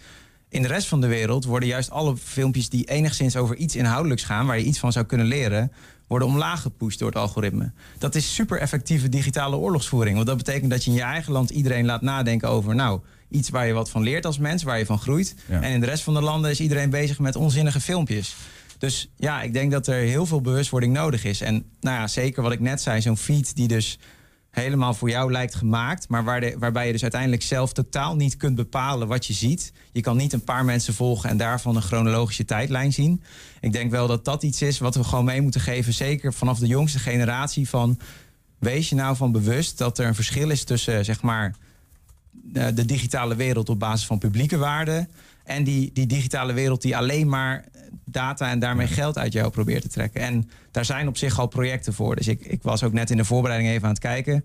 [0.50, 4.24] In de rest van de wereld worden juist alle filmpjes die enigszins over iets inhoudelijks
[4.24, 5.72] gaan, waar je iets van zou kunnen leren,
[6.08, 7.72] worden omlaag gepusht door het algoritme.
[7.98, 10.16] Dat is super effectieve digitale oorlogsvoering.
[10.16, 13.00] Want dat betekent dat je in je eigen land iedereen laat nadenken over, nou,
[13.34, 15.36] iets waar je wat van leert als mens, waar je van groeit.
[15.46, 15.62] Ja.
[15.62, 18.36] En in de rest van de landen is iedereen bezig met onzinnige filmpjes.
[18.78, 21.42] Dus ja, ik denk dat er heel veel bewustwording nodig is.
[21.42, 24.00] En nou ja, zeker wat ik net zei, zo'n feed die dus
[24.50, 28.38] helemaal voor jou lijkt gemaakt, maar waar de, waarbij je dus uiteindelijk zelf totaal niet
[28.38, 29.74] kunt bepalen wat je ziet.
[29.92, 33.24] Je kan niet een paar mensen volgen en daarvan een chronologische tijdlijn zien.
[33.60, 36.60] Ik denk wel dat dat iets is wat we gewoon mee moeten geven, zeker vanaf
[36.60, 38.00] de jongste generatie van
[38.60, 41.56] wees je nou van bewust dat er een verschil is tussen zeg maar
[42.52, 45.10] de digitale wereld op basis van publieke waarden
[45.44, 47.66] en die, die digitale wereld die alleen maar
[48.06, 50.22] data en daarmee geld uit jou probeert te trekken.
[50.22, 52.16] En daar zijn op zich al projecten voor.
[52.16, 54.44] Dus ik, ik was ook net in de voorbereiding even aan het kijken.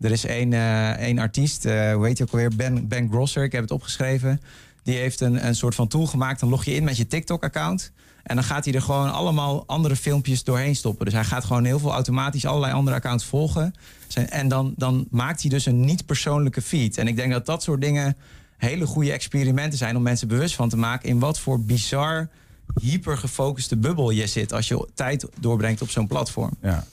[0.00, 2.56] Er is één, eh, één artiest, eh, hoe heet hij ook alweer?
[2.56, 4.40] Ben, ben Grosser, ik heb het opgeschreven.
[4.82, 6.40] Die heeft een, een soort van tool gemaakt.
[6.40, 7.92] Dan log je in met je TikTok-account.
[8.22, 11.04] En dan gaat hij er gewoon allemaal andere filmpjes doorheen stoppen.
[11.04, 13.74] Dus hij gaat gewoon heel veel automatisch allerlei andere accounts volgen.
[14.28, 16.98] En dan, dan maakt hij dus een niet-persoonlijke feed.
[16.98, 18.16] En ik denk dat dat soort dingen
[18.56, 22.28] hele goede experimenten zijn om mensen bewust van te maken in wat voor bizar
[22.80, 26.56] hyper gefocuste bubbel je zit als je tijd doorbrengt op zo'n platform.
[26.62, 26.84] Ja.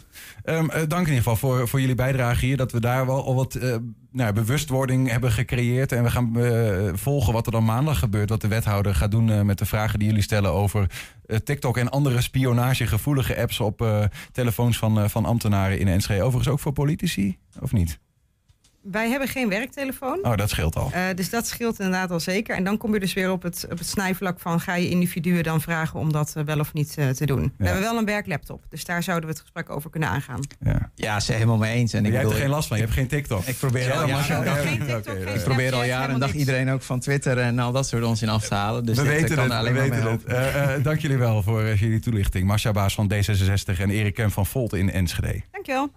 [0.45, 2.58] Um, dank in ieder geval voor, voor jullie bijdrage hier.
[2.58, 3.75] Dat we daar wel al wat uh,
[4.12, 5.91] nou, bewustwording hebben gecreëerd.
[5.91, 8.30] En we gaan uh, volgen wat er dan maandag gebeurt.
[8.30, 10.89] Wat de wethouder gaat doen uh, met de vragen die jullie stellen over
[11.43, 16.24] TikTok en andere spionagegevoelige apps op telefoons van, van ambtenaren in Enschede.
[16.24, 18.00] Overigens ook voor politici, of niet?
[18.81, 20.19] Wij hebben geen werktelefoon.
[20.21, 20.91] Oh, dat scheelt al.
[20.95, 22.55] Uh, dus dat scheelt inderdaad al zeker.
[22.55, 24.59] En dan kom je dus weer op het, op het snijvlak van...
[24.59, 27.41] ga je individuen dan vragen om dat uh, wel of niet uh, te doen.
[27.41, 27.49] Ja.
[27.57, 28.63] We hebben wel een werklaptop.
[28.69, 30.39] Dus daar zouden we het gesprek over kunnen aangaan.
[30.59, 31.93] Ja, ja ze helemaal mee eens.
[31.93, 33.45] En ik Jij bedoel, hebt er geen last van, je hebt geen TikTok.
[33.45, 37.37] Ik probeer ja, al jaren, ik probeer al jaren en dag iedereen ook van Twitter...
[37.37, 38.85] en al dat soort onzin af te halen.
[38.85, 40.83] Dus we weten het, alleen we weten het.
[40.83, 42.47] dank jullie wel voor jullie toelichting.
[42.47, 45.41] Marcia Baas van D66 en Erik Kemp van Volt in Enschede.
[45.51, 45.91] Dankjewel.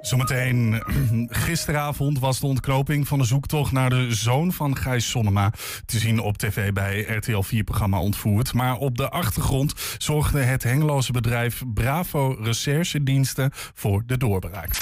[0.00, 0.82] Zometeen,
[1.46, 5.52] gisteravond was de ontknoping van de zoektocht naar de zoon van Gijs Sonnema
[5.86, 8.52] te zien op tv bij RTL 4-programma Ontvoerd.
[8.52, 14.78] Maar op de achtergrond zorgde het Hengeloze bedrijf Bravo Recherchediensten voor de doorbraak.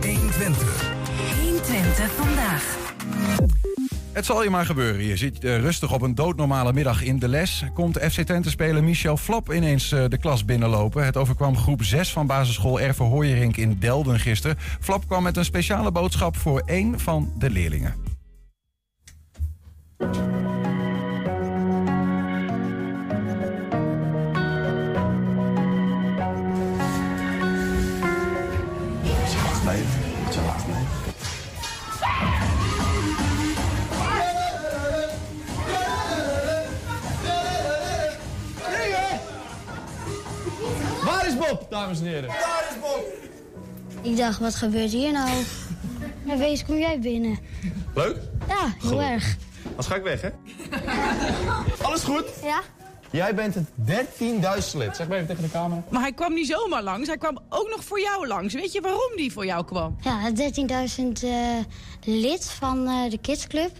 [0.00, 0.92] 120.
[1.40, 2.78] 120 vandaag.
[4.12, 5.04] Het zal je maar gebeuren.
[5.04, 7.64] Je zit uh, rustig op een doodnormale middag in de les.
[7.74, 11.04] Komt FC Twente-speler Michel Flap ineens uh, de klas binnenlopen.
[11.04, 14.56] Het overkwam groep 6 van basisschool Erve in Delden gisteren.
[14.80, 17.94] Flap kwam met een speciale boodschap voor één van de leerlingen.
[41.80, 42.28] Dames en heren.
[42.28, 43.04] Daar is Bob!
[44.02, 45.28] Ik dacht, wat gebeurt hier nou?
[46.26, 47.38] En wees, kom jij binnen.
[47.94, 48.16] Leuk?
[48.48, 49.00] Ja, heel Goed.
[49.00, 49.36] erg.
[49.76, 50.28] Als ga ik weg, hè?
[51.82, 52.24] Alles goed?
[52.42, 52.60] Ja.
[53.10, 54.96] Jij bent het 13.000 lid.
[54.96, 55.82] Zeg maar even tegen de camera.
[55.88, 57.08] Maar hij kwam niet zomaar langs.
[57.08, 58.54] Hij kwam ook nog voor jou langs.
[58.54, 59.96] Weet je waarom die voor jou kwam?
[60.00, 60.60] Ja, het
[61.00, 61.32] 13.000 uh,
[62.04, 63.70] lid van uh, de Kidsclub.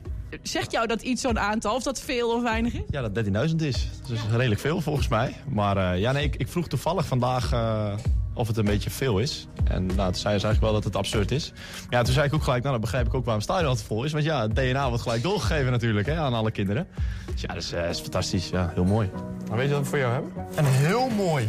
[0.43, 2.83] Zegt jou dat iets zo'n aantal, of dat veel of weinig is?
[2.89, 3.89] Ja, dat 13.000 is.
[4.01, 5.37] Dat is redelijk veel volgens mij.
[5.49, 7.93] Maar uh, ja, nee, ik, ik, vroeg toevallig vandaag uh,
[8.35, 9.49] of het een beetje veel is.
[9.65, 11.53] En nou, toen zei ze eigenlijk wel dat het absurd is.
[11.91, 14.13] Ja, toen zei ik ook gelijk, nou dan begrijp ik ook waarom stadion vol is.
[14.13, 16.87] Want ja, het DNA wordt gelijk doorgegeven natuurlijk hè, aan alle kinderen.
[17.33, 18.49] Dus ja, dat is, uh, is fantastisch.
[18.49, 19.11] Ja, heel mooi.
[19.49, 20.33] Maar weet je wat we voor jou hebben?
[20.57, 21.49] Een heel mooi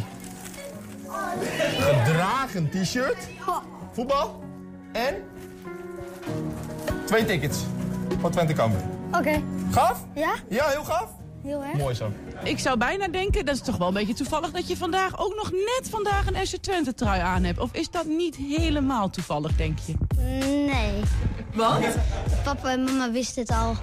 [1.78, 3.28] gedragen t-shirt,
[3.92, 4.44] voetbal
[4.92, 5.14] en
[7.06, 7.58] twee tickets.
[8.20, 8.80] Voor Twente Kampen.
[9.08, 9.18] Oké.
[9.18, 9.44] Okay.
[9.70, 10.04] Gaaf?
[10.14, 10.34] Ja.
[10.48, 11.08] Ja, heel gaaf.
[11.42, 11.76] Heel erg.
[11.76, 12.12] Mooi zo.
[12.44, 14.50] Ik zou bijna denken, dat is toch wel een beetje toevallig...
[14.50, 17.58] dat je vandaag ook nog net vandaag een SC Twente trui aan hebt.
[17.58, 19.94] Of is dat niet helemaal toevallig, denk je?
[20.16, 21.00] Nee.
[21.54, 21.80] Wat?
[22.44, 23.76] Papa en mama wisten het al.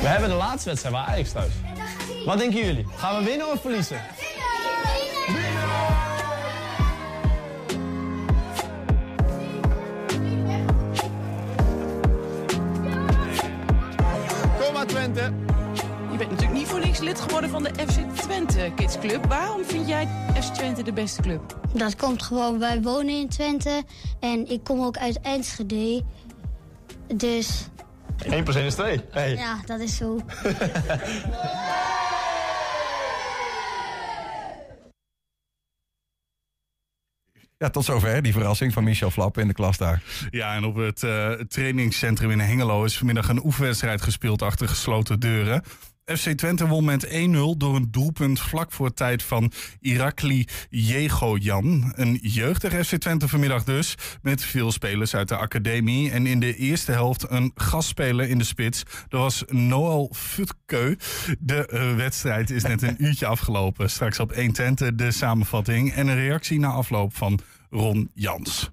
[0.00, 1.52] We hebben de laatste wedstrijd bij Ajax thuis.
[2.24, 2.86] Wat denken jullie?
[2.96, 4.00] Gaan we winnen of verliezen?
[14.92, 15.32] Twente.
[16.10, 19.26] Je bent natuurlijk niet voor niks lid geworden van de FC Twente Kids Club.
[19.26, 20.08] Waarom vind jij
[20.40, 21.58] FC Twente de beste club?
[21.74, 23.82] Dat komt gewoon, wij wonen in Twente
[24.20, 26.02] en ik kom ook uit Enschede.
[27.14, 27.68] Dus...
[28.24, 29.00] 1 plus 1 is 2.
[29.10, 29.34] Hey.
[29.34, 30.20] Ja, dat is zo.
[37.62, 40.02] Ja, tot zover die verrassing van Michel Flap in de klas daar.
[40.30, 45.20] Ja, en op het uh, trainingscentrum in Hengelo is vanmiddag een oefenwedstrijd gespeeld achter gesloten
[45.20, 45.62] deuren.
[46.04, 47.10] FC Twente won met 1-0
[47.56, 51.92] door een doelpunt vlak voor tijd van Irakli Jegojan.
[51.96, 56.10] Een jeugdig FC Twente vanmiddag dus, met veel spelers uit de academie.
[56.10, 58.82] En in de eerste helft een gastspeler in de spits.
[59.08, 60.96] Dat was Noel Futkeu.
[61.38, 63.90] De uh, wedstrijd is net een uurtje afgelopen.
[63.90, 68.70] Straks op 1 Twente de samenvatting en een reactie na afloop van Ron Jans.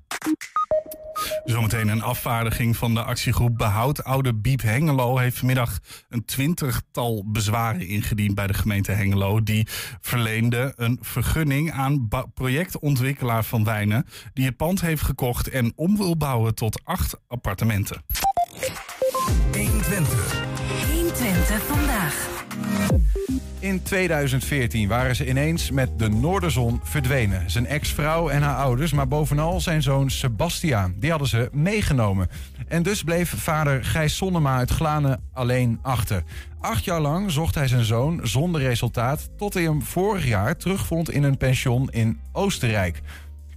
[1.44, 7.88] Zometeen een afvaardiging van de actiegroep Behoud Oude Biep Hengelo heeft vanmiddag een twintigtal bezwaren
[7.88, 9.44] ingediend bij de gemeente Hengelo.
[9.44, 9.68] Die
[10.02, 16.18] verleende een vergunning aan projectontwikkelaar van Wijnen, die het pand heeft gekocht en om wil
[16.18, 18.02] bouwen tot acht appartementen.
[19.52, 20.42] 120.
[20.94, 22.28] 120 vandaag.
[23.62, 27.50] In 2014 waren ze ineens met de Noorderzon verdwenen.
[27.50, 30.94] Zijn ex-vrouw en haar ouders, maar bovenal zijn zoon Sebastiaan.
[30.98, 32.30] Die hadden ze meegenomen.
[32.68, 36.24] En dus bleef vader Gijs Sonnema uit Glanen alleen achter.
[36.60, 39.30] Acht jaar lang zocht hij zijn zoon zonder resultaat...
[39.38, 43.02] tot hij hem vorig jaar terugvond in een pension in Oostenrijk.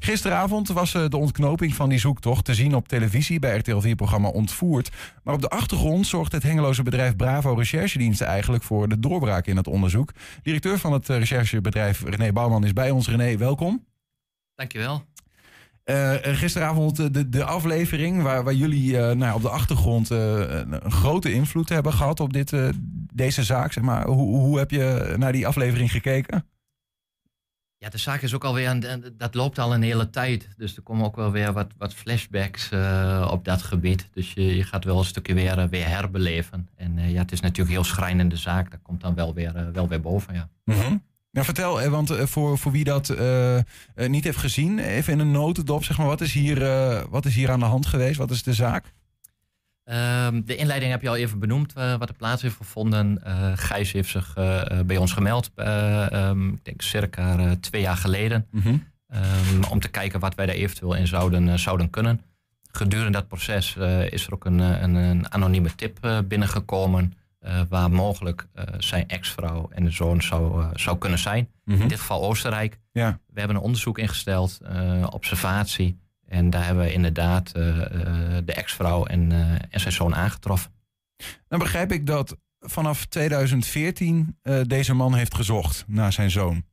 [0.02, 4.28] Gisteravond was eh, de ontknoping van die zoektocht te zien op televisie bij RTL 4-programma
[4.28, 4.90] Ontvoerd.
[5.22, 9.56] Maar op de achtergrond zorgt het Hengeloze bedrijf Bravo Recherchediensten eigenlijk voor de doorbraak in
[9.56, 10.12] het onderzoek.
[10.42, 13.08] Directeur van het eh, recherchebedrijf René Bouwman is bij ons.
[13.08, 13.84] René, welkom.
[14.54, 15.04] Dankjewel.
[15.84, 21.32] Eh, gisteravond de, de aflevering waar, waar jullie nou, op de achtergrond een, een grote
[21.32, 22.52] invloed hebben gehad op dit,
[23.14, 23.72] deze zaak.
[23.72, 24.06] Zeg maar.
[24.06, 26.46] hoe, hoe heb je naar die aflevering gekeken?
[27.82, 30.48] Ja, de zaak is ook alweer, de- dat loopt al een hele tijd.
[30.56, 34.08] Dus er komen ook wel weer wat, wat flashbacks eh, op dat gebied.
[34.12, 36.68] Dus je, je gaat wel een stukje weer, eh, weer herbeleven.
[36.76, 38.70] En eh, ja, het is natuurlijk een heel schrijnende zaak.
[38.70, 40.48] Dat komt dan wel weer, wel weer boven, ja.
[41.30, 43.08] Nou, vertel, want voor, voor wie dat
[43.94, 46.58] niet heeft gezien, even in een notendop, zeg maar, wat is, hier,
[47.10, 48.18] wat is hier aan de hand geweest?
[48.18, 48.92] Wat is de zaak?
[49.92, 53.24] Ehm, de inleiding heb je al even benoemd, eh, wat er plaats heeft gevonden.
[53.24, 57.96] Eh Gijs heeft zich eh, bij ons gemeld, eh, ehm, ik denk circa twee jaar
[57.96, 58.46] geleden.
[59.08, 62.20] Ehm, om te kijken wat wij daar eventueel in zouden, zouden kunnen.
[62.70, 63.76] Gedurende dat proces
[64.10, 67.14] is er ook een, een, een anonieme tip binnengekomen.
[67.68, 68.46] waar mogelijk
[68.78, 71.48] zijn ex-vrouw en de zoon zou, zou kunnen zijn.
[71.64, 71.80] Mhm.
[71.80, 72.78] In dit geval Oostenrijk.
[72.92, 73.18] Ja.
[73.26, 74.60] We hebben een onderzoek ingesteld,
[75.10, 75.98] observatie.
[76.32, 80.72] En daar hebben we inderdaad eh, eh, de ex-vrouw en, eh, en zijn zoon aangetroffen.
[81.48, 86.64] Dan begrijp ik dat vanaf 2014 eh, deze man heeft gezocht naar zijn zoon.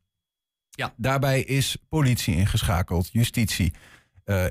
[0.69, 0.93] Ja.
[0.98, 3.74] Daarbij is politie ingeschakeld, justitie,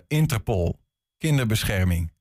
[0.06, 0.80] Interpol,
[1.16, 2.12] kinderbescherming.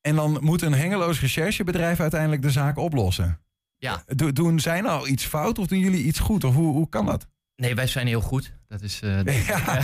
[0.00, 3.40] En dan moet een hengeloos recherchebedrijf uiteindelijk de zaak oplossen.
[3.76, 4.04] Ja.
[4.06, 6.44] Do- doen zij nou iets fout of doen jullie iets goed?
[6.44, 7.26] Of hoe, hoe kan dat?
[7.60, 8.52] Nee, wij zijn heel goed.
[8.68, 9.82] Dat is, eh, Ja,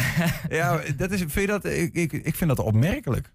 [0.49, 3.33] ja dat is, vind je dat, ik, ik, ik vind dat opmerkelijk.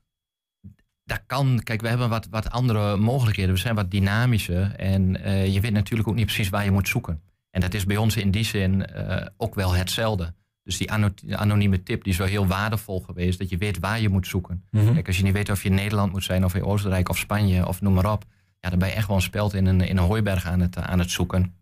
[1.04, 1.62] dat kan.
[1.64, 3.54] Kijk, we hebben wat, wat andere mogelijkheden.
[3.54, 4.76] We zijn wat dynamischer.
[4.76, 7.22] En eh, je weet natuurlijk ook niet precies waar je moet zoeken.
[7.50, 10.34] En dat is bij ons in die zin eh, ook wel hetzelfde.
[10.64, 13.40] Dus die ano- anonieme tip die is wel heel waardevol geweest.
[13.40, 14.64] Dat je weet waar je moet zoeken.
[14.72, 14.94] Mhm.
[14.94, 16.46] Kijk, als je niet weet of je in Nederland moet zijn...
[16.46, 18.26] of in Oostenrijk of Spanje of noem maar op...
[18.60, 20.78] Ja, dan ben je echt wel een speld in een, in een hooiberg aan het,
[20.78, 21.56] aan het zoeken.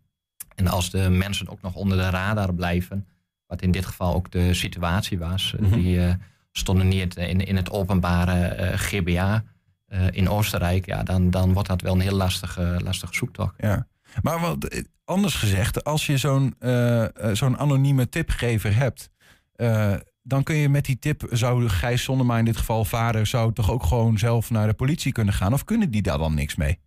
[0.60, 3.08] En als de mensen ook nog onder de radar blijven...
[3.48, 5.54] wat in dit geval ook de situatie was...
[5.56, 5.74] eh, Mhm.
[5.80, 6.14] die eh,
[6.52, 9.44] stonden niet in, in het openbare eh, GBA
[9.86, 10.86] eh, in Oostenrijk...
[10.86, 13.54] Ja, dan, dan wordt dat wel een heel lastige, lastige zoektocht.
[13.58, 13.88] Ja.
[14.22, 19.10] Maar wat, eh, anders gezegd, als je zo'n eh, eh, zo'n anonieme tipgever hebt,
[19.56, 19.94] eh,
[20.24, 23.72] dan kun je met die tip, zou Gijs Sondema in dit geval vader, zou toch
[23.72, 25.54] ook gewoon zelf naar de politie kunnen gaan?
[25.54, 26.80] Of kunnen die daar dan niks mee?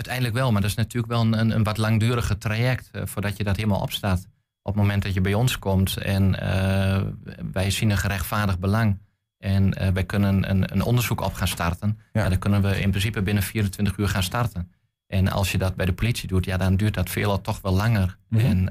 [0.00, 3.44] Uiteindelijk wel, maar dat is natuurlijk wel een, een, wat langduriger traject eh, voordat je
[3.44, 4.28] dat helemaal opstaat.
[4.62, 7.02] Op het moment dat je bij ons komt en eh,
[7.52, 8.98] wij zien een gerechtvaardigd belang
[9.38, 12.28] en eh, wij kunnen een, een onderzoek op gaan starten, ja.
[12.28, 14.72] dan kunnen we in principe binnen 24 uur gaan starten.
[15.06, 17.72] En als je dat bij de politie doet, ja, dan duurt dat veelal toch wel
[17.72, 18.16] langer.
[18.28, 18.46] Mhm.
[18.46, 18.68] En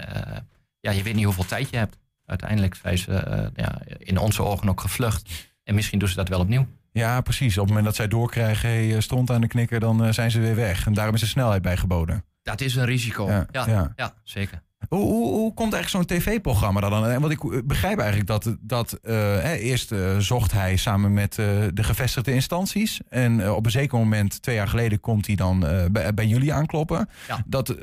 [0.79, 1.97] ja, je weet niet hoeveel tijd je hebt.
[2.25, 5.29] Uiteindelijk zijn ze ja, in onze ogen ook gevlucht.
[5.63, 6.67] En misschien doen ze dat wel opnieuw.
[6.99, 7.53] Ja, precies.
[7.53, 10.31] Op het moment dat zij doorkrijgen, hey, eh, stond aan de knikker, dan eh, zijn
[10.31, 10.85] ze weer weg.
[10.85, 12.23] En daarom is de snelheid bijgeboden.
[12.43, 13.27] Dat is een risico.
[13.27, 13.93] Ja, Ja, ja.
[13.95, 14.13] ja.
[14.23, 14.61] zeker.
[14.89, 17.19] Hoe, hoe, hoe komt eigenlijk zo'n tv-programma dan?
[17.19, 21.83] Want ik eh, begrijp eigenlijk dat, dat eh, hè, eerst zocht hij samen met de
[21.83, 22.99] gevestigde instanties.
[23.09, 25.59] En op een zeker moment, twee jaar geleden, komt hij dan
[25.91, 27.09] bij, bij jullie aankloppen.
[27.27, 27.43] Ja.
[27.45, 27.75] Dat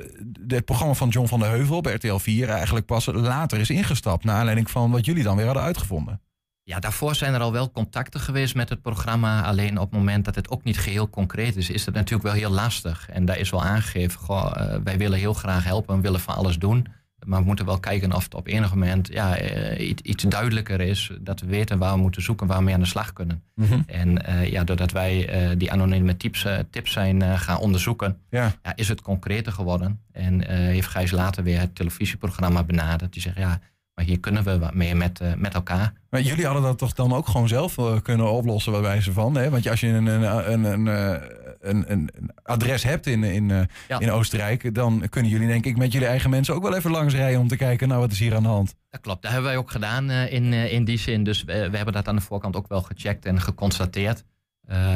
[0.47, 4.25] het programma van John van der Heuvel bij RTL 4 eigenlijk pas later is ingestapt.
[4.25, 6.21] Naar aanleiding van wat jullie dan weer hadden uitgevonden.
[6.69, 9.43] Ja, daarvoor zijn er al wel contacten geweest met het programma.
[9.43, 12.33] Alleen op het moment dat het ook niet geheel concreet is, is het natuurlijk wel
[12.33, 13.09] heel lastig.
[13.09, 16.35] En daar is wel aangegeven, goh, eh, wij willen heel graag helpen, we willen van
[16.35, 16.87] alles doen.
[17.27, 20.81] Maar we moeten wel kijken of het op enig moment ja, eh, iets, iets duidelijker
[20.81, 21.11] is.
[21.21, 23.43] Dat we weten waar we moeten zoeken, waar we mee aan de slag kunnen.
[23.55, 23.81] Mhm.
[23.87, 28.53] En eh, ja, doordat wij die anonieme tips, tips zijn gaan onderzoeken, Ja.
[28.63, 30.01] ja, is het concreter geworden.
[30.13, 33.13] En heeft Gijs later weer het televisieprogramma benaderd.
[33.13, 33.61] Die zegt, ja,
[33.97, 35.93] maar hier kunnen we wat mee met, eh, met elkaar.
[36.11, 39.35] Maar jullie hadden dat toch dan ook gewoon zelf eh, kunnen oplossen, bij wijze van.
[39.37, 39.51] Hè?
[39.51, 41.29] Want als je een, een, een, een, eh,
[41.61, 43.49] een, een een adres hebt in, in,
[43.89, 43.99] Ja.
[44.01, 47.15] in Oostenrijk, dan kunnen jullie denk ik met jullie eigen mensen ook wel even langs
[47.15, 48.75] rijden om te kijken, nou wat is hier aan de hand?
[48.91, 51.25] Dat klopt, dat hebben wij ook gedaan in, in die zin.
[51.25, 54.25] Dus we, we hebben dat aan de voorkant ook wel gecheckt en geconstateerd.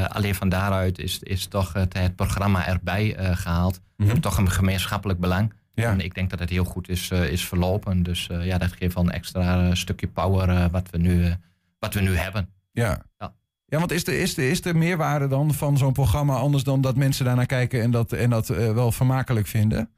[0.08, 3.74] Alleen van daaruit is, is toch het, het programma erbij eh, gehaald.
[3.74, 4.04] We Mhm.
[4.12, 5.52] hebben toch een gemeenschappelijk belang.
[5.80, 5.92] Ja.
[5.92, 8.02] En ik denk dat het heel goed is, eh, is verlopen.
[8.02, 11.34] Dus eh, ja, dat geeft wel een extra eh, stukje power wat, we nu,
[11.78, 12.48] wat we nu hebben.
[12.72, 13.02] Ja.
[13.18, 13.34] Ja.
[13.66, 16.80] Ja, want is de, is, de, is de meerwaarde dan van zo'n programma anders dan
[16.80, 19.90] dat mensen daarnaar kijken en dat, en dat wel vermakelijk vinden?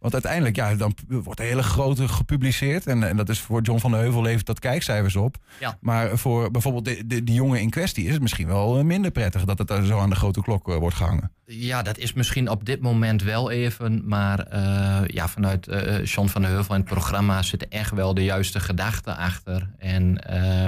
[0.00, 2.86] Want uiteindelijk, ja, dan wordt een hele grote gepubliceerd.
[2.86, 5.36] En, en dat is voor John van de Heuvel levert dat kijkcijfers op.
[5.58, 5.78] Ja.
[5.80, 9.10] Maar voor bijvoorbeeld de, de, die jongen in kwestie is het misschien wel eh, minder
[9.10, 11.32] prettig dat het zo aan de grote klok eh, wordt gehangen.
[11.44, 14.02] Ja, dat is misschien op dit moment wel even.
[14.08, 15.66] Maar eh, ja, vanuit
[16.04, 19.70] John van der Heuvel en het programma zitten echt wel de juiste gedachten achter.
[19.78, 20.18] En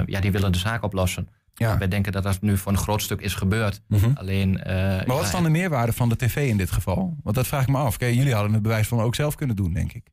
[0.05, 1.27] ja, die willen de zaak oplossen.
[1.53, 1.77] Ja.
[1.77, 3.81] Wij denken dat dat nu voor een groot stuk is gebeurd.
[3.87, 4.11] Mhm.
[4.13, 4.63] Alleen.
[4.63, 7.15] eh, Maar wat is dan de meerwaarde van de tv in dit geval?
[7.23, 7.97] Want dat vraag ik me af.
[7.97, 10.07] Kijk, jullie hadden het bewijs van ook zelf kunnen doen, denk ik.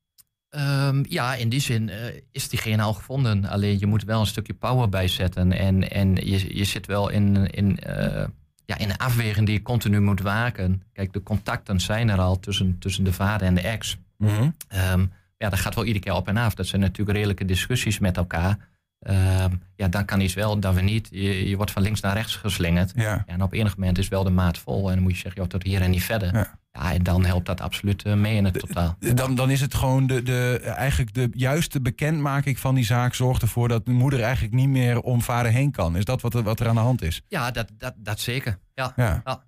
[0.48, 1.98] Ehm, ja, in die zin eh,
[2.33, 3.44] is diegene al gevonden.
[3.44, 5.53] Alleen je moet wel een stukje power bijzetten.
[5.53, 8.24] En, en je, je zit wel in, in, eh,
[8.64, 10.83] ja, in een afweging die je continu moet waken.
[10.92, 13.96] Kijk, de contacten zijn er al tussen, tussen de vader en de ex.
[14.16, 14.50] Mhm.
[14.68, 16.55] Ehm, ja, dat gaat wel iedere keer op en af.
[16.55, 18.68] Dat zijn natuurlijk redelijke discussies met elkaar.
[19.00, 21.08] Ehm, ja, dan kan iets wel, dan weer niet.
[21.10, 22.92] Je, je wordt van links naar rechts geslingerd.
[22.94, 23.22] Ja.
[23.26, 24.88] en op enig moment is wel de maat vol.
[24.88, 26.34] En dan moet je zeggen, joh, tot hier en niet verder.
[26.34, 26.58] Ja.
[26.72, 28.96] Ja, en dan helpt dat absoluut eh, mee in het totaal.
[29.14, 33.42] Dan, dan is het gewoon de, de, eigenlijk de juiste bekendmaking van die zaak zorgt
[33.42, 35.96] ervoor dat de moeder eigenlijk niet meer om vader heen kan.
[35.96, 37.22] Is dat wat er, wat er aan de hand is?
[37.28, 38.58] Ja, dat, dat, dat zeker.
[38.74, 38.92] Ja.
[38.96, 39.22] Ja.
[39.24, 39.42] Ja.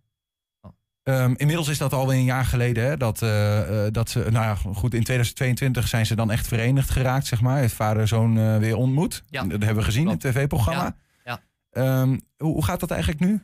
[1.03, 2.85] Ehm, inmiddels is dat alweer een jaar geleden.
[2.85, 6.47] Hè, dat, eh, eh, dat ze, nou ja, goed, in 2022 zijn ze dan echt
[6.47, 7.59] verenigd geraakt, zeg maar.
[7.59, 9.23] Heeft vader zoon eh, weer ontmoet.
[9.29, 9.43] Ja.
[9.43, 10.95] Dat hebben we gezien in het tv-programma.
[11.25, 12.03] Ja, ja.
[12.03, 13.43] Ehm, hoe, hoe gaat dat eigenlijk nu?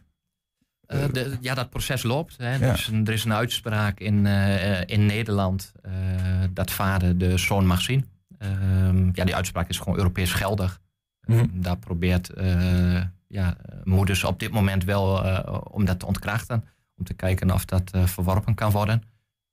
[0.86, 2.36] De, ja, dat proces loopt.
[2.36, 2.54] Hè.
[2.54, 2.60] Ja.
[2.60, 4.26] Er, is een, er is een uitspraak in,
[4.86, 5.72] in Nederland
[6.50, 8.08] dat vader de zoon mag zien.
[8.38, 10.80] Ehm, ja, die uitspraak is gewoon Europees geldig.
[11.20, 11.46] Mhm.
[11.52, 12.30] Daar probeert
[13.26, 15.22] ja, moeders op dit moment wel
[15.70, 16.64] om dat te ontkrachten.
[16.98, 19.02] Om te kijken of dat eh, verworpen kan worden.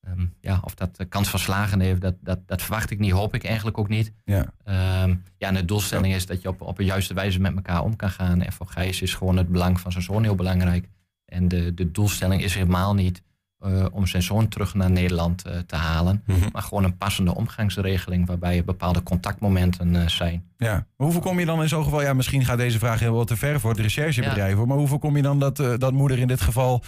[0.02, 3.12] Ehm, ja, of dat de kans van slagen heeft, dat, dat, dat verwacht ik niet,
[3.12, 4.12] hoop ik eigenlijk ook niet.
[4.26, 4.54] Ja.
[4.64, 7.84] Ehm, ja, en de doelstelling is dat je op, op een juiste wijze met elkaar
[7.84, 8.42] om kan gaan.
[8.42, 10.90] En voor Gijs is gewoon het belang van zijn zoon heel belangrijk.
[11.26, 13.22] En de, de doelstelling is helemaal niet
[13.60, 16.24] eh, om zijn zoon terug naar Nederland eh, te halen.
[16.26, 16.40] Mhm.
[16.52, 20.44] Maar gewoon een passende omgangsregeling waarbij er bepaalde contactmomenten eh, zijn.
[20.58, 20.74] Ja.
[20.74, 22.02] Maar Hoeveel kom je dan in zo'n geval?
[22.02, 24.56] Ja, misschien gaat deze vraag heel wat te ver voor het recherchebedrijf.
[24.56, 26.84] Maar hoeveel kom je dan dat, dat moeder in dit geval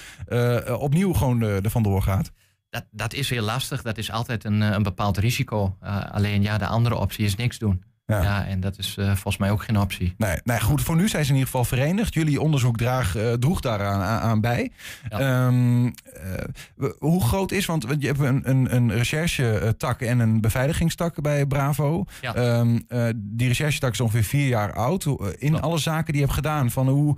[0.80, 2.32] opnieuw gewoon er vandoor gaat?
[2.70, 3.82] Dat, dat is heel lastig.
[3.82, 5.78] Dat is altijd een, een bepaald risico.
[6.12, 7.84] Alleen ja, de andere optie is niks doen.
[8.08, 8.22] Ja.
[8.24, 10.14] Ja, en dat is eh, volgens mij ook geen optie.
[10.18, 12.14] Nee, nee, goed, voor nu zijn ze in ieder geval verenigd.
[12.14, 14.72] Jullie onderzoek draag, eh, droeg daaraan aan, aan bij.
[15.10, 15.20] Ja.
[15.20, 21.22] Ehm, eh, hoe groot is, want je hebt een, een, een recherchetak en een beveiligingstak
[21.22, 22.06] bij Bravo.
[22.22, 22.34] Ja.
[22.34, 25.06] Eh, die recherchetak is ongeveer vier jaar oud.
[25.06, 25.62] In Klopt.
[25.64, 27.18] alle zaken die je hebt gedaan, van hoe,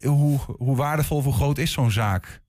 [0.00, 2.42] hoe, hoe waardevol, hoe groot is zo'n zaak?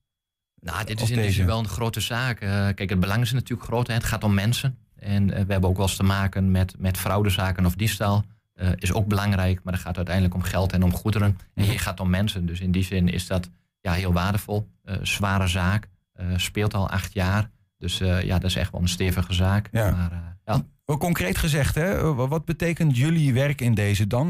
[0.60, 1.44] Nou, dit is in deze?
[1.44, 2.38] wel een grote zaak.
[2.38, 3.86] Kijk, het belang is natuurlijk groot.
[3.86, 3.94] Hè.
[3.94, 4.78] Het gaat om mensen.
[4.98, 8.24] En eh, we hebben ook wel eens te maken met, met fraudezaken of diefstal.
[8.54, 11.38] Eh, is ook belangrijk, maar het gaat uiteindelijk om geld en om goederen.
[11.54, 12.46] En hier gaat om mensen.
[12.46, 14.68] Dus in die zin is dat ja, heel waardevol.
[14.84, 15.88] Eh, zware zaak.
[16.36, 17.50] Speelt al acht jaar.
[17.78, 19.68] Dus ja, dat is echt wel een stevige zaak.
[19.72, 19.90] Ja.
[19.90, 24.28] Maar ja, concreet gezegd, hè, wat betekent jullie werk in deze dan?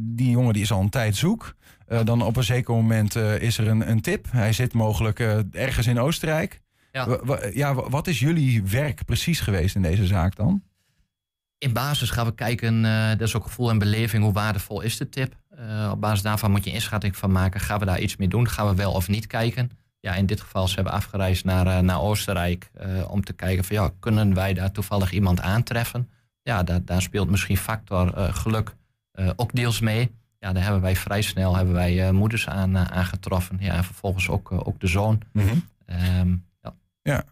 [0.00, 1.54] Die jongen die is al een tijd zoek.
[2.04, 4.26] Dan op een zeker moment is er een, een tip.
[4.30, 5.18] Hij zit mogelijk
[5.50, 6.60] ergens in Oostenrijk.
[6.92, 7.06] Ja.
[7.08, 10.62] Wa- wa- ja, wa- wat is jullie werk precies geweest in deze zaak dan?
[11.58, 14.96] In basis gaan we kijken, eh, dat is ook gevoel en beleving, hoe waardevol is
[14.96, 15.34] de tip.
[15.48, 17.60] Eh, op basis daarvan moet je inschatting van maken.
[17.60, 18.48] Gaan we daar iets mee doen?
[18.48, 19.70] Gaan we wel of niet kijken?
[20.00, 22.70] Ja, in dit geval zijn we afgereisd naar, eh, naar Oostenrijk
[23.08, 26.08] om te kijken van ja, kunnen wij daar toevallig iemand aantreffen?
[26.42, 28.74] Ja, daar, daar speelt misschien factor geluk
[29.36, 30.10] ook deels mee.
[30.38, 33.56] Ja, daar hebben wij vrij snel hebben wij, moeders aan, aangetroffen.
[33.60, 35.20] Ja, en vervolgens ook, ook de zoon.
[35.86, 36.34] Ehm,
[37.02, 37.24] ja.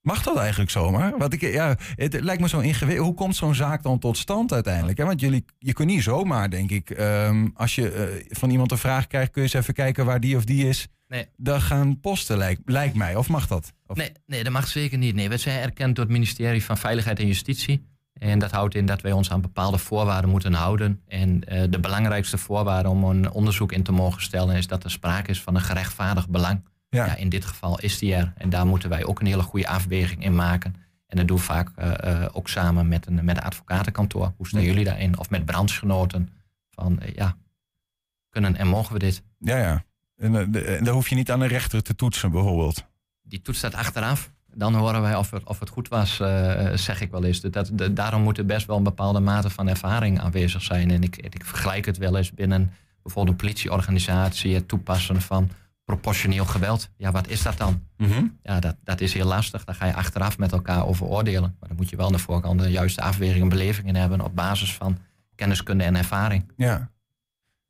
[0.00, 1.18] Mag dat eigenlijk zomaar?
[1.18, 3.06] Want ik, ja, het lijkt me zo ingewikkeld.
[3.06, 4.98] Hoe komt zo'n zaak dan tot stand uiteindelijk?
[4.98, 5.04] Hè?
[5.04, 8.78] Want jullie, je kunt niet zomaar, denk ik, ehm, als je eh, van iemand een
[8.78, 10.88] vraag krijgt, kun je eens even kijken waar die of die is.
[11.08, 11.26] Nee.
[11.36, 13.16] Dan gaan posten, lijkt, lijkt mij.
[13.16, 13.72] Of mag dat?
[13.86, 15.14] Of, Nee, nee, dat mag zeker niet.
[15.14, 17.88] Nee, we zijn erkend door het ministerie van Veiligheid en Justitie.
[18.12, 21.02] En dat houdt in dat wij ons aan bepaalde voorwaarden moeten houden.
[21.08, 24.90] En eh, de belangrijkste voorwaarde om een onderzoek in te mogen stellen is dat er
[24.90, 26.62] sprake is van een gerechtvaardigd belang.
[26.90, 27.06] Ja.
[27.06, 27.16] Ja.
[27.16, 28.32] in dit geval is die er.
[28.36, 30.74] En daar moeten wij ook een hele goede afweging in maken.
[31.06, 34.32] En dat doen we vaak eh, eh, ook samen met een, met een advocatenkantoor.
[34.36, 34.66] Hoe staan Ja.
[34.66, 35.18] jullie daarin?
[35.18, 36.28] Of met brandsgenoten.
[36.70, 37.36] Van eh, ja,
[38.28, 39.22] kunnen en mogen we dit?
[39.38, 39.84] Ja, ja.
[40.16, 42.84] En, de- en dan hoef je niet aan een rechter te toetsen, bijvoorbeeld.
[43.22, 44.30] die toetst dat achteraf.
[44.54, 46.16] Dan horen wij of het, of het goed was,
[46.74, 47.40] zeg ik wel eens.
[47.40, 50.90] Dat, dat, daarom moet er best wel een bepaalde mate van ervaring aanwezig zijn.
[50.90, 52.72] En ik, ik vergelijk het wel eens binnen
[53.02, 54.54] bijvoorbeeld een politieorganisatie...
[54.54, 55.50] het toepassen van
[55.90, 56.90] proportioneel geweld.
[56.96, 57.82] Ja, wat is dat dan?
[58.42, 59.64] Ja, dat, dat is heel lastig.
[59.64, 61.56] Daar ga je achteraf met elkaar over oordelen.
[61.60, 64.20] Maar dan moet je wel aan de voorkant de juiste afweging en beleving in hebben...
[64.20, 64.98] op basis van
[65.34, 66.52] kenniskunde en ervaring.
[66.56, 66.90] Ja.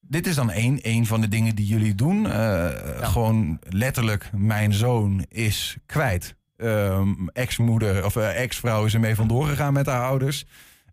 [0.01, 2.31] Dit is dan één, één van de dingen die jullie doen.
[2.31, 2.69] Eh,
[3.01, 6.37] Gewoon letterlijk, mijn zoon is kwijt.
[6.57, 10.45] ehm, ex-moeder of eh, ex-vrouw is ermee vandoor gegaan met haar ouders.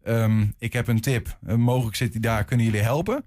[0.04, 1.38] Ehm, ik heb een tip.
[1.48, 2.44] Eh, mogelijk zit hij daar.
[2.44, 3.24] Kunnen jullie helpen?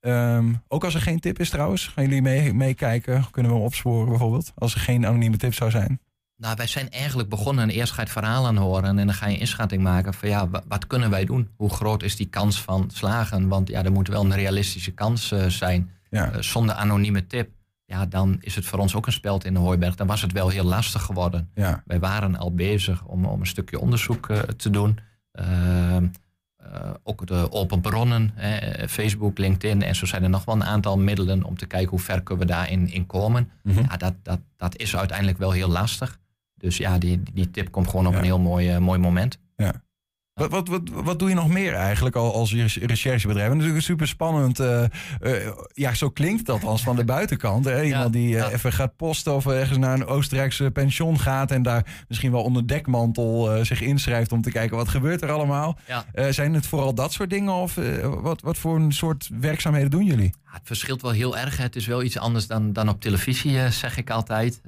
[0.00, 1.86] Ehm, ook als er geen tip is trouwens.
[1.86, 3.30] Gaan jullie mee- meekijken?
[3.30, 4.52] Kunnen we hem opsporen bijvoorbeeld?
[4.54, 6.00] Als er geen anonieme tip zou zijn.
[6.36, 9.26] Nou, wij zijn eigenlijk begonnen en eerst ga je het verhaal aanhoren en dan ga
[9.26, 11.48] je een inschatting maken van ja, wa- wat kunnen wij doen?
[11.56, 13.48] Hoe groot is die kans van slagen?
[13.48, 15.90] Want ja, er moet wel een realistische kans eh, zijn.
[16.10, 16.30] Ja.
[16.32, 17.50] Eh, zonder anonieme tip,
[17.84, 19.94] ja, dan is het voor ons ook een speld in de hooiberg.
[19.94, 21.50] Dan was het wel heel lastig geworden.
[21.54, 21.82] Ja.
[21.86, 24.98] Wij waren al bezig om, om een stukje onderzoek eh, te doen.
[26.72, 30.64] Eh, ook de open bronnen, eh, Facebook, LinkedIn en zo zijn er nog wel een
[30.64, 33.50] aantal middelen om te kijken hoe ver kunnen we daarin in komen.
[33.62, 33.80] Mhm.
[33.80, 36.18] Ja, dat, dat, dat is uiteindelijk wel heel lastig.
[36.54, 38.18] Dus ja, die, die tip komt gewoon op Ja.
[38.18, 39.38] een heel mooi, eh, mooi moment.
[40.40, 43.52] Wat, wat, wat, wat doe je nog meer eigenlijk al als je recherchebedrijf?
[43.52, 44.60] Natuurlijk super spannend.
[44.60, 44.90] eh, eh,
[45.72, 47.64] ja, zo klinkt dat als van de buitenkant.
[47.64, 47.82] Hè?
[47.82, 48.50] Iemand die eh, ja.
[48.50, 52.66] even gaat posten of ergens naar een Oostenrijkse pension gaat en daar misschien wel onder
[52.66, 55.78] dekmantel zich inschrijft om te kijken wat gebeurt er allemaal.
[55.86, 56.32] Ja.
[56.32, 60.34] Zijn het vooral dat soort dingen of wat, wat voor een soort werkzaamheden doen jullie?
[60.44, 61.56] Ja, het verschilt wel heel erg.
[61.56, 64.60] Het is wel iets anders dan, dan op televisie, zeg ik altijd.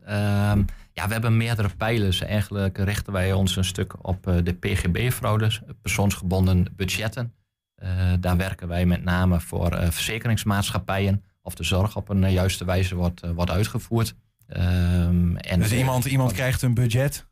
[0.95, 2.20] Ja, we hebben meerdere pijlers.
[2.20, 7.34] Eigenlijk richten wij ons een stuk op eh, de PGB-fraudes, persoonsgebonden budgetten.
[7.74, 12.64] Eh, daar werken wij met name voor eh, verzekeringsmaatschappijen of de zorg op een juiste
[12.64, 14.14] wijze wordt, wordt uitgevoerd.
[14.47, 17.26] Ehm, en Dus iemand, iemand krijgt een budget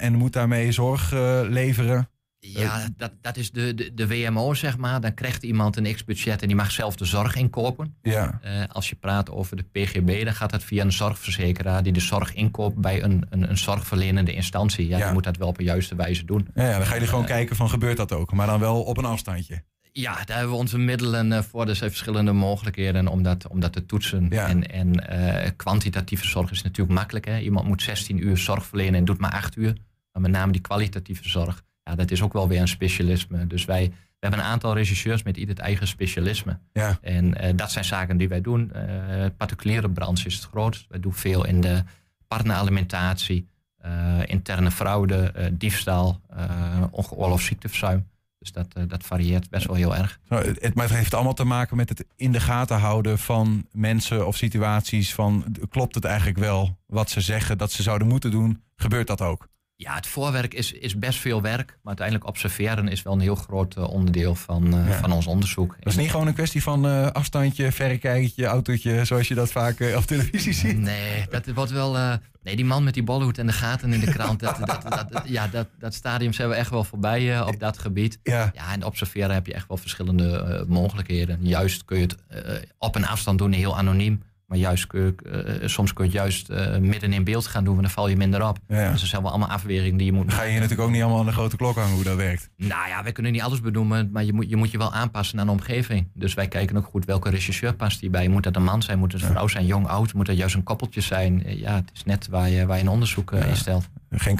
[0.00, 1.10] en moet daarmee zorg
[1.48, 2.08] leveren.
[2.42, 5.00] Ja, dat, dat is de, de, de WMO, zeg maar.
[5.00, 7.94] Dan krijgt iemand een x-budget en die mag zelf de zorg inkopen.
[8.02, 8.38] Ja.
[8.42, 12.00] Eh, als je praat over de PGB, dan gaat dat via een zorgverzekeraar die de
[12.00, 14.88] zorg inkoopt bij een, een, een zorgverlenende instantie.
[14.88, 15.04] Ja, Ja.
[15.04, 16.48] die moet dat wel op een juiste wijze doen.
[16.54, 18.96] Ja, ja, dan ga je gewoon kijken van gebeurt dat ook, maar dan wel op
[18.96, 19.62] een afstandje.
[19.92, 21.68] Ja, daar hebben we onze middelen eh, voor.
[21.68, 24.26] Er zijn verschillende mogelijkheden om dat, om dat te toetsen.
[24.30, 24.48] Ja.
[24.48, 27.24] En, en eh, kwantitatieve zorg is natuurlijk makkelijk.
[27.24, 27.38] Hè?
[27.38, 29.76] Iemand moet 16 uur zorg verlenen en doet maar 8 uur.
[30.12, 33.46] Maar met name die kwalitatieve zorg, ja, dat is ook wel weer een specialisme.
[33.46, 36.58] Dus wij we hebben een aantal regisseurs met ieder het eigen specialisme.
[36.72, 36.98] Ja.
[37.00, 38.72] En eh, dat zijn zaken die wij doen.
[38.72, 40.86] Eh particuliere branche is het grootst.
[40.88, 41.84] Wij doen veel in de
[42.28, 46.20] partneralimentatie, eh, interne fraude, diefstal,
[46.90, 48.08] ongeoorloofd ziekteverzuim.
[48.38, 50.20] Dus dat, dat varieert best wel heel erg.
[50.28, 53.66] Zo, het, maar het heeft allemaal te maken met het in de gaten houden van
[53.72, 55.14] mensen of situaties.
[55.14, 58.62] Van klopt het eigenlijk wel wat ze zeggen dat ze zouden moeten doen?
[58.76, 59.48] Gebeurt dat ook?
[59.80, 61.68] Ja, het voorwerk is, is best veel werk.
[61.68, 64.98] Maar uiteindelijk observeren is wel een heel groot eh, onderdeel van, eh, Ja.
[64.98, 65.76] van ons onderzoek.
[65.80, 69.80] Dat is niet gewoon een kwestie van eh, afstandje, verrekijkertje, autootje, zoals je dat vaak
[69.96, 70.78] op televisie ziet.
[70.78, 71.96] Nee, dat wordt wel.
[72.42, 74.40] nee, die man met die bolhoed en de gaten in de krant.
[74.40, 78.18] dat, dat, dat, ja, dat, dat stadium zijn we echt wel voorbij op dat gebied.
[78.22, 78.50] Ja.
[78.54, 81.38] Ja, en observeren heb je echt wel verschillende mogelijkheden.
[81.42, 82.16] Juist kun je het
[82.78, 84.22] op een afstand doen, heel anoniem.
[84.50, 85.30] Maar juist kun je,
[85.60, 88.08] eh, soms kun je het juist eh, midden in beeld gaan doen, want dan val
[88.08, 88.58] je minder op.
[88.68, 88.92] Ja, ja.
[88.92, 90.94] Dus er zijn wel allemaal afwegingen die je moet Dan ga je hier natuurlijk ook
[90.94, 92.48] niet allemaal aan de grote klok hangen hoe dat werkt.
[92.56, 95.40] Nou ja, wij kunnen niet alles benoemen, maar je moet je, moet je wel aanpassen
[95.40, 96.08] aan de omgeving.
[96.14, 98.28] Dus wij kijken ook goed welke regisseur past hierbij.
[98.28, 100.14] Moet dat een man zijn, moet het een vrouw zijn, jong, oud?
[100.14, 101.44] Moet dat juist een koppeltje zijn?
[101.44, 103.88] Eh, Ja, het is net waar je, waar je een onderzoek eh, instelt.
[104.10, 104.36] Geen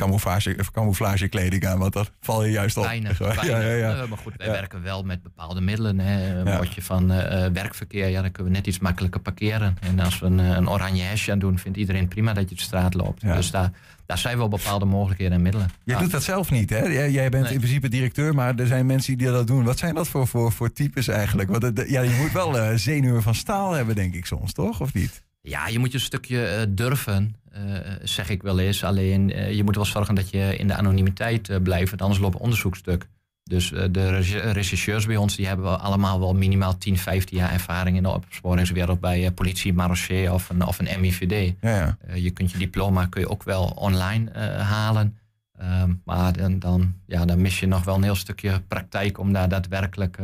[0.73, 2.85] camouflage, kleding aan, want dat val je juist op.
[2.85, 3.47] Weinig, Ja, weinig.
[3.47, 4.03] ja, ja.
[4.03, 5.99] Eh, maar goed, wij werken wel met bepaalde middelen.
[5.99, 6.39] Hè.
[6.39, 9.77] Een bordje van eh, eh, werkverkeer, ja, dan kunnen we net iets makkelijker parkeren.
[9.81, 12.61] En als we een, een oranje hesje aan doen, vindt iedereen prima dat je de
[12.62, 13.21] straat loopt.
[13.23, 13.71] Dus daar,
[14.07, 15.68] daar zijn wel bepaalde mogelijkheden en middelen.
[15.85, 16.79] Jij doet dat zelf niet, hè?
[16.87, 17.53] Jij, jij bent Nee.
[17.53, 19.64] in principe directeur, maar er zijn mensen die dat doen.
[19.64, 21.51] Wat zijn dat voor, voor, voor types eigenlijk?
[21.51, 24.81] Want het- ja, je moet wel zenuwen van staal hebben, denk ik soms, toch?
[24.81, 25.23] Of niet?
[25.43, 27.62] Ja, je moet je een stukje eh, durven, eh,
[28.03, 28.84] zeg ik wel eens.
[28.84, 32.34] Alleen eh, je moet wel zorgen dat je in de anonimiteit blijft, want anders loopt
[32.34, 33.09] het onderzoek stuk.
[33.45, 34.09] Dus de
[34.53, 39.01] rechercheurs bij ons die hebben allemaal wel minimaal 10, 15 jaar ervaring in de opsporingswereld
[39.01, 41.55] bij politie, marechaussee of een, of een MIVD.
[41.61, 42.14] Ja, ja.
[42.14, 45.18] Je kunt je diploma kun je ook wel online halen.
[45.59, 49.32] Ehm, maar dan, dan, ja, dan mis je nog wel een heel stukje praktijk om
[49.32, 50.18] daar daadwerkelijk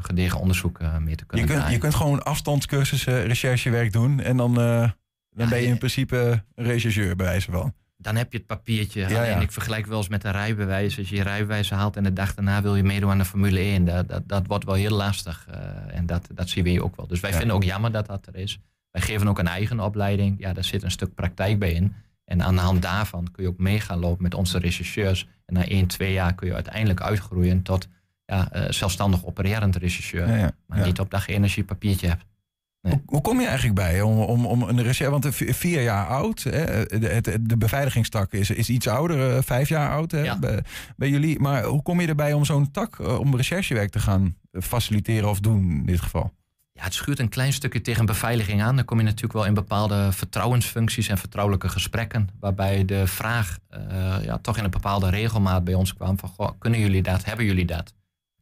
[0.00, 1.74] gedegen onderzoek eh, mee te Je kunnen kunt, draaien.
[1.74, 4.92] je kunt gewoon afstandscursussen, recherchewerk doen en dan, eh, dan
[5.30, 7.74] Ja, ben je je- in principe een rechercheur, bij wijze van.
[8.00, 9.00] dan heb je het papiertje.
[9.00, 9.40] Ja, ja.
[9.40, 10.98] ik vergelijk wel eens met een rijbewijs.
[10.98, 13.58] Als je je rijbewijs haalt en de dag daarna wil je meedoen aan de Formule
[13.60, 13.84] 1.
[13.84, 15.46] Dat, dat, dat wordt wel heel lastig.
[15.50, 17.06] eh, en dat, dat zien we hier ook wel.
[17.06, 17.36] Dus wij Ja.
[17.36, 18.58] vinden ook jammer dat dat er is.
[18.90, 20.36] Wij geven ook een eigen opleiding.
[20.38, 21.94] Ja, daar zit een stuk praktijk bij in.
[22.24, 25.28] En aan de hand daarvan kun je ook mee gaan lopen met onze rechercheurs.
[25.46, 27.88] En na 1, 2 jaar kun je uiteindelijk uitgroeien tot
[28.32, 30.28] ja, eh, zelfstandig opererend rechercheur.
[30.28, 30.50] Ja, ja.
[30.66, 32.24] Maar niet op dag 1 als je je papiertje hebt.
[32.82, 32.92] Nee.
[32.92, 35.10] Hoe, hoe kom je eigenlijk bij om, om, om een recherche?
[35.10, 39.42] Want v- vier jaar oud, hè, de, het, de beveiligingstak is, is iets ouder, eh,
[39.42, 40.62] vijf jaar oud hè, bij,
[40.96, 41.38] bij jullie.
[41.40, 45.40] Maar hoe kom je erbij om zo'n tak, eh, om recherchewerk te gaan faciliteren of
[45.40, 46.32] doen in dit geval?
[46.72, 48.76] Ja, het schuurt een klein stukje tegen beveiliging aan.
[48.76, 52.28] Dan kom je natuurlijk wel in bepaalde vertrouwensfuncties en vertrouwelijke gesprekken.
[52.40, 56.50] Waarbij de vraag eh, ja, toch in een bepaalde regelmaat bij ons kwam van goh,
[56.58, 57.92] kunnen jullie dat, hebben jullie dat?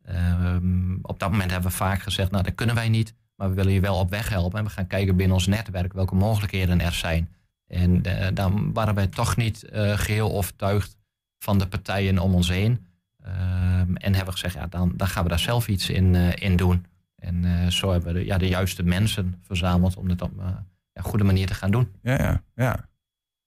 [0.06, 3.54] Ehm, op dat moment hebben we vaak gezegd, nou dat kunnen wij niet, maar we
[3.54, 4.58] willen je wel op weg helpen.
[4.58, 7.28] En we gaan kijken binnen ons netwerk welke mogelijkheden er zijn.
[7.66, 10.96] En uh, dan waren wij toch niet uh, geheel overtuigd
[11.38, 12.86] van de partijen om ons heen.
[13.22, 16.56] Ehm, en hebben we gezegd, ja, dan, dan gaan we daar zelf iets in, in
[16.56, 16.86] doen.
[17.16, 20.46] En uh, zo hebben we de, ja, de juiste mensen verzameld om het op uh,
[20.92, 21.88] een goede manier te gaan doen.
[22.02, 22.88] Ja, ja, ja.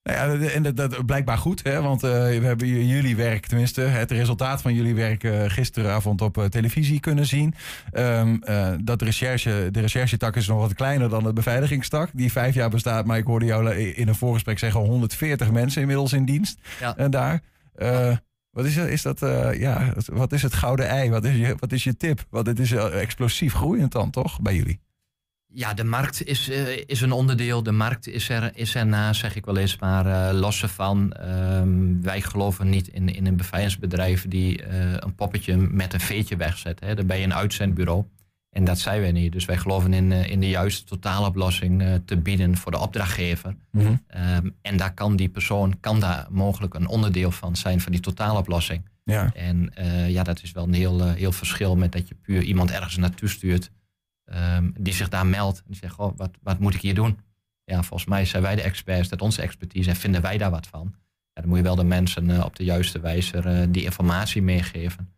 [0.10, 1.82] Nou ja, en dat, dat blijkbaar goed, hè?
[1.82, 7.00] want uh, we hebben jullie werk, tenminste het resultaat van jullie werk gisteravond op televisie
[7.00, 7.54] kunnen zien.
[7.94, 8.40] Um,
[8.84, 12.70] dat de, recherche, de recherchetak is nog wat kleiner dan de beveiligingstak, die vijf jaar
[12.70, 13.06] bestaat.
[13.06, 16.60] Maar ik hoorde jou in een voorgesprek zeggen 140 mensen inmiddels in dienst.
[16.80, 16.98] Ja.
[16.98, 17.42] En daar.
[18.52, 19.20] Wat is, is dat,
[19.58, 21.10] ja, wat is het gouden ei?
[21.10, 22.26] Wat is je, wat is je tip?
[22.30, 24.80] Want het is explosief groeiend dan, toch, bij jullie?
[25.54, 27.64] Ja, de markt is, uh, is een onderdeel.
[27.64, 29.78] De markt is, er, is erna, zeg ik wel eens.
[29.78, 34.64] Maar uh, los ervan, um, wij geloven niet in, in een beveiligingsbedrijf die
[35.04, 36.80] een poppetje met een veetje wegzet.
[36.80, 36.96] Hè.
[36.96, 38.04] Dan ben je een uitzendbureau.
[38.50, 39.32] En dat zijn wij niet.
[39.32, 43.56] Dus wij geloven in, in de juiste totaaloplossing uh, te bieden voor de opdrachtgever.
[43.72, 44.04] Mm -hmm.
[44.36, 48.02] um, en daar kan die persoon, kan daar mogelijk een onderdeel van zijn van die
[48.02, 48.90] totaaloplossing.
[49.04, 49.32] Ja.
[49.34, 49.74] En
[50.08, 53.30] ja, dat is wel een heel, heel verschil met dat je puur iemand ergens naartoe
[53.30, 53.72] stuurt.
[54.36, 57.20] Um, die zich daar meldt en die zegt, oh, wat, wat moet ik hier doen?
[57.64, 60.68] Ja, volgens mij zijn wij de experts, dat onze expertise en vinden wij daar wat
[60.68, 60.96] van.
[61.34, 65.14] Ja, dan moet je wel de mensen op de juiste wijze die informatie meegeven.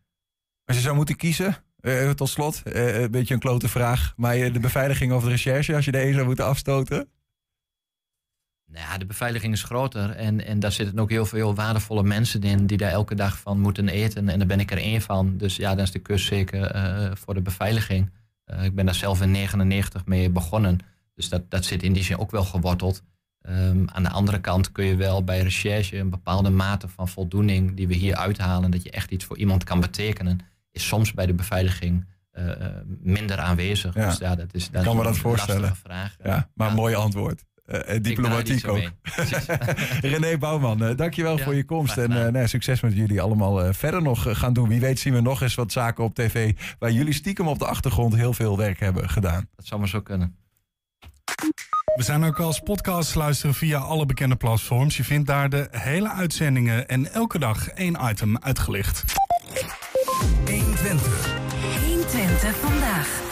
[0.66, 4.14] Als je zou moeten kiezen, uh, tot slot, een beetje een klote vraag.
[4.16, 7.10] Maar de beveiliging of de recherche, als je de een zou moeten afstoten?
[8.66, 10.10] Nou de beveiliging is groter.
[10.10, 13.60] En, en daar zitten ook heel veel waardevolle mensen in die daar elke dag van
[13.60, 14.30] moeten eten.
[14.30, 15.38] En daar ben ik er één van.
[15.38, 18.12] Dus ja, dan is de kus zeker voor de beveiliging.
[18.46, 20.80] Ik ben daar zelf in 99 mee begonnen.
[21.16, 23.04] Dus dat, dat zit in die zin ook wel geworteld.
[23.50, 27.76] Um, aan de andere kant kun je wel bij recherche een bepaalde mate van voldoening
[27.76, 30.40] die we hier uithalen, dat je echt iets voor iemand kan betekenen,
[30.72, 32.54] is soms bij de beveiliging uh, uh,
[32.86, 33.94] minder aanwezig.
[33.96, 34.10] Ja.
[34.10, 35.62] Dus ja, dat is, dat kan is me dat een voorstellen.
[35.62, 36.16] lastige vraag.
[36.24, 37.46] Ja, maar een mooi antwoord.
[37.68, 38.82] Uh, diplomatiek ook.
[40.02, 41.98] René Bouwman, uh, dankjewel Ja, voor je komst.
[41.98, 44.68] En uh, nou, succes met jullie allemaal uh, verder nog uh, gaan doen.
[44.68, 46.54] Wie weet zien we nog eens wat zaken op tv...
[46.80, 49.48] waar jullie stiekem op de achtergrond heel veel werk hebben gedaan.
[49.56, 50.36] Dat zou maar zo kunnen.
[51.96, 54.98] We zijn ook als podcast luisteren via alle bekende platforms.
[54.98, 59.04] Je vindt daar de hele uitzendingen en elke dag één item uitgelicht.
[60.46, 61.40] 120.
[61.86, 63.31] 120 vandaag.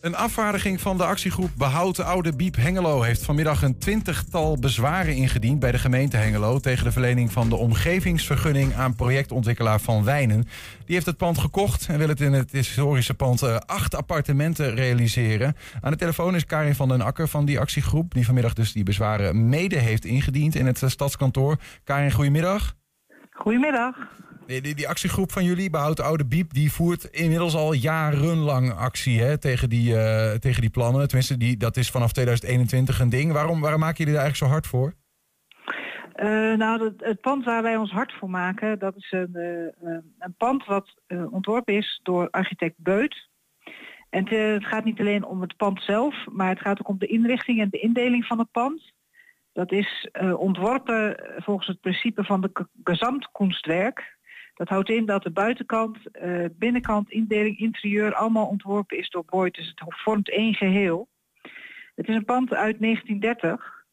[0.00, 3.02] Een afvaardiging van de actiegroep Behoud de Oude Biep Hengelo...
[3.02, 6.58] heeft vanmiddag een twintigtal bezwaren ingediend bij de gemeente Hengelo...
[6.58, 10.42] tegen de verlening van de omgevingsvergunning aan projectontwikkelaar Van Wijnen.
[10.84, 14.74] Die heeft het pand gekocht en wil het in het historische pand uh, acht appartementen
[14.74, 15.56] realiseren.
[15.80, 18.14] Aan de telefoon is Karin van den Akker van die actiegroep...
[18.14, 21.56] die vanmiddag dus die bezwaren mede heeft ingediend in het uh, stadskantoor.
[21.84, 22.74] Karin, goedemiddag.
[23.30, 23.96] Goedemiddag.
[24.48, 29.20] Die, die, actiegroep van jullie, Behoud de Oude Biep, die voert inmiddels al jarenlang actie
[29.20, 31.06] hè, tegen, die, uh, tegen die plannen.
[31.06, 33.32] Tenminste, die, dat is vanaf 2021 een ding.
[33.32, 34.94] Waarom, waarom maken jullie daar eigenlijk zo hard voor?
[36.16, 39.96] Uh, nou, het, het, pand waar wij ons hard voor maken, dat is een, uh,
[40.18, 40.94] een pand wat
[41.30, 43.28] ontworpen is door architect Beut.
[44.10, 47.06] En het, gaat niet alleen om het pand zelf, maar het gaat ook om de
[47.06, 48.92] inrichting en de indeling van het pand.
[49.52, 54.17] Dat is ontworpen volgens het principe van de gezamtkunstwerk.
[54.58, 59.54] Dat houdt in dat de buitenkant, uh, binnenkant, indeling, interieur allemaal ontworpen is door Boyd.
[59.54, 61.08] Dus het vormt één geheel.
[61.94, 63.84] Het is een pand uit 1930.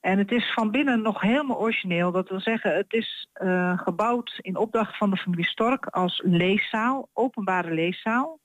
[0.00, 2.12] En het is van binnen nog helemaal origineel.
[2.12, 7.08] Dat wil zeggen, het is uh, gebouwd in opdracht van de familie Stork als leeszaal,
[7.12, 8.38] openbare leeszaal.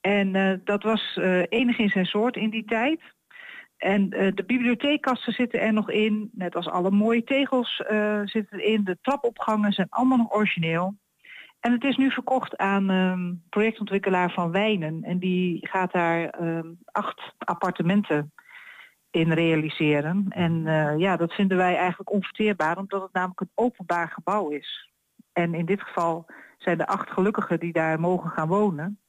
[0.00, 1.18] En uh, dat was
[1.48, 3.00] enig in zijn soort in die tijd.
[3.76, 8.58] En uh, de bibliotheekkasten zitten er nog in, net als alle mooie tegels uh, zitten
[8.58, 8.84] erin.
[8.84, 10.94] De trapopgangen zijn allemaal nog origineel.
[11.60, 15.02] En het is nu verkocht aan um, projectontwikkelaar van Wijnen.
[15.02, 18.32] En die gaat daar um, acht appartementen
[19.10, 20.26] in realiseren.
[20.28, 24.90] En uh, ja, dat vinden wij eigenlijk onverteerbaar, omdat het namelijk een openbaar gebouw is.
[25.32, 26.26] En in dit geval
[26.58, 29.00] zijn er acht gelukkigen die daar mogen gaan wonen.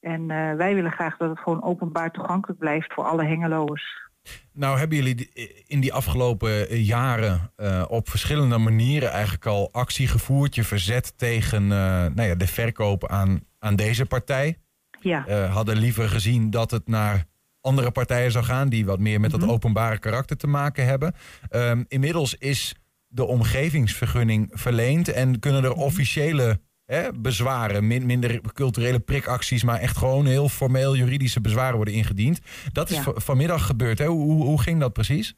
[0.00, 4.06] En uh, wij willen graag dat het gewoon openbaar toegankelijk blijft voor alle Hengeloers.
[4.52, 5.30] Nou hebben jullie
[5.66, 10.54] in die afgelopen jaren uh, op verschillende manieren eigenlijk al actie gevoerd.
[10.54, 14.58] Je verzet tegen uh, nou ja, de verkoop aan, aan deze partij.
[15.00, 15.28] Ja.
[15.28, 17.24] Uh, hadden liever gezien dat het naar
[17.60, 19.46] andere partijen zou gaan die wat meer met mm -hmm.
[19.46, 21.14] dat openbare karakter te maken hebben.
[21.50, 22.74] Um, inmiddels is
[23.06, 27.86] de omgevingsvergunning verleend en kunnen er officiële hè, bezwaren.
[27.86, 32.40] Min- minder culturele prikacties, maar echt gewoon heel formeel juridische bezwaren worden ingediend.
[32.72, 33.12] Dat is Ja.
[33.14, 33.98] vanmiddag gebeurd.
[33.98, 34.06] Hè?
[34.06, 35.34] Hoe, hoe, hoe ging dat precies?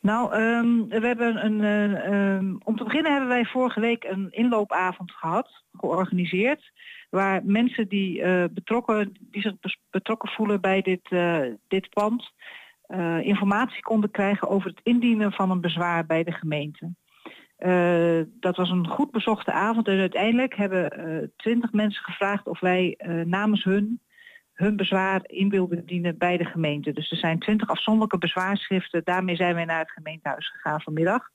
[0.00, 4.28] Nou, ehm, we hebben een, eh, ehm, om te beginnen hebben wij vorige week een
[4.30, 6.72] inloopavond gehad, georganiseerd,
[7.10, 9.54] waar mensen die, eh, betrokken, die zich
[9.90, 12.34] betrokken voelen bij dit, eh, dit pand,
[13.22, 16.94] informatie konden krijgen over het indienen van een bezwaar bij de gemeente.
[17.56, 22.94] Eh, dat was een goed bezochte avond en uiteindelijk hebben twintig mensen gevraagd of wij
[22.96, 24.00] eh, namens hun
[24.56, 26.92] hun bezwaar in wilden dienen bij de gemeente.
[26.92, 29.04] Dus er zijn twintig afzonderlijke bezwaarschriften.
[29.04, 31.30] Daarmee zijn wij naar het gemeentehuis gegaan vanmiddag.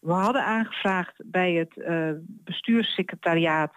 [0.00, 3.74] We hadden aangevraagd bij het eh, bestuurssecretariaat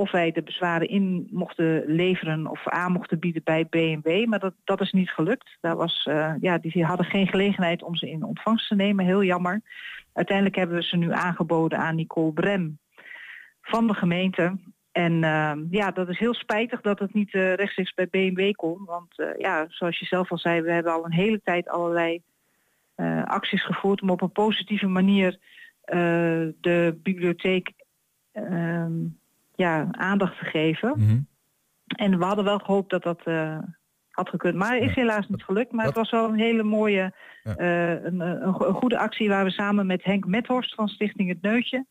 [0.00, 4.26] of wij de bezwaren in mochten leveren of aan mochten bieden bij BMW.
[4.26, 5.56] Maar dat, dat is niet gelukt.
[5.60, 9.04] Daar was, eh, ja, die hadden geen gelegenheid om ze in ontvangst te nemen.
[9.04, 9.62] Heel jammer.
[10.12, 12.78] Uiteindelijk hebben we ze nu aangeboden aan Nicole Brem
[13.60, 14.58] van de gemeente.
[14.92, 18.84] En eh, ja, dat is heel spijtig dat het niet eh, rechtstreeks bij BMW kon.
[18.84, 22.22] Want ja, zoals je zelf al zei, we hebben al een hele tijd allerlei
[23.24, 25.38] acties gevoerd om op een positieve manier
[26.60, 27.72] de bibliotheek
[28.32, 28.92] ehm,
[29.60, 30.92] ja, aandacht te geven.
[30.96, 31.18] Mhm.
[31.86, 33.58] En we hadden wel gehoopt dat dat eh,
[34.10, 34.54] had gekund.
[34.54, 35.72] Maar is helaas niet gelukt.
[35.72, 39.44] Maar het was wel een hele mooie, eh, een, een, go- een goede actie waar
[39.44, 41.86] we samen met Henk Methorst van Stichting Het Neutje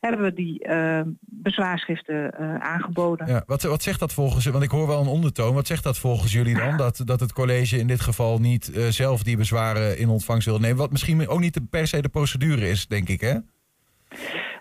[0.00, 3.26] hebben we die eh, bezwaarschriften eh, aangeboden.
[3.26, 5.54] Ja, wat, wat zegt dat volgens Want ik hoor wel een ondertoon.
[5.54, 6.76] Wat zegt dat volgens jullie dan?
[6.76, 10.58] Dat, dat het college in dit geval niet eh, zelf die bezwaren in ontvangst wil
[10.58, 10.76] nemen.
[10.76, 13.36] Wat misschien ook niet de- per se de procedure is, denk ik, hè?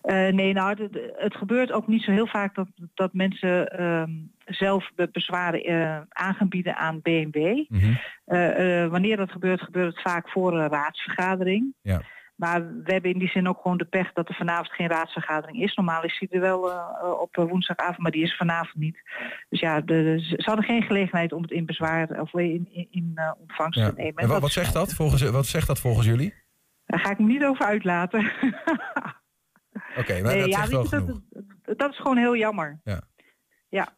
[0.01, 4.11] Eh, nee, nou, het gebeurt ook niet zo heel vaak dat, dat mensen ehm,
[4.45, 7.35] zelf be- bezwaren eh, aan gaan bieden aan BMW.
[8.25, 11.73] Eh, eh, wanneer dat gebeurt, gebeurt het vaak voor een raadsvergadering.
[11.81, 12.01] Ja.
[12.35, 15.61] Maar we hebben in die zin ook gewoon de pech dat er vanavond geen raadsvergadering
[15.61, 15.75] is.
[15.75, 16.71] Normaal is die er wel
[17.19, 19.01] op woensdagavond, maar die is vanavond niet.
[19.49, 23.19] Dus ja, de, ze hadden geen gelegenheid om het in bezwaar of in, in, in,
[23.39, 23.89] ontvangst Ja.
[23.89, 24.15] te nemen.
[24.23, 26.33] En wat, wat zegt dat volgens, wat zegt dat volgens jullie?
[26.85, 28.31] Daar ga ik me niet over uitlaten.
[29.97, 31.21] Oké, maar Nee, dat ja, wel dat,
[31.77, 32.79] dat is gewoon heel jammer.
[32.83, 33.01] Ja.
[33.69, 33.93] Ja.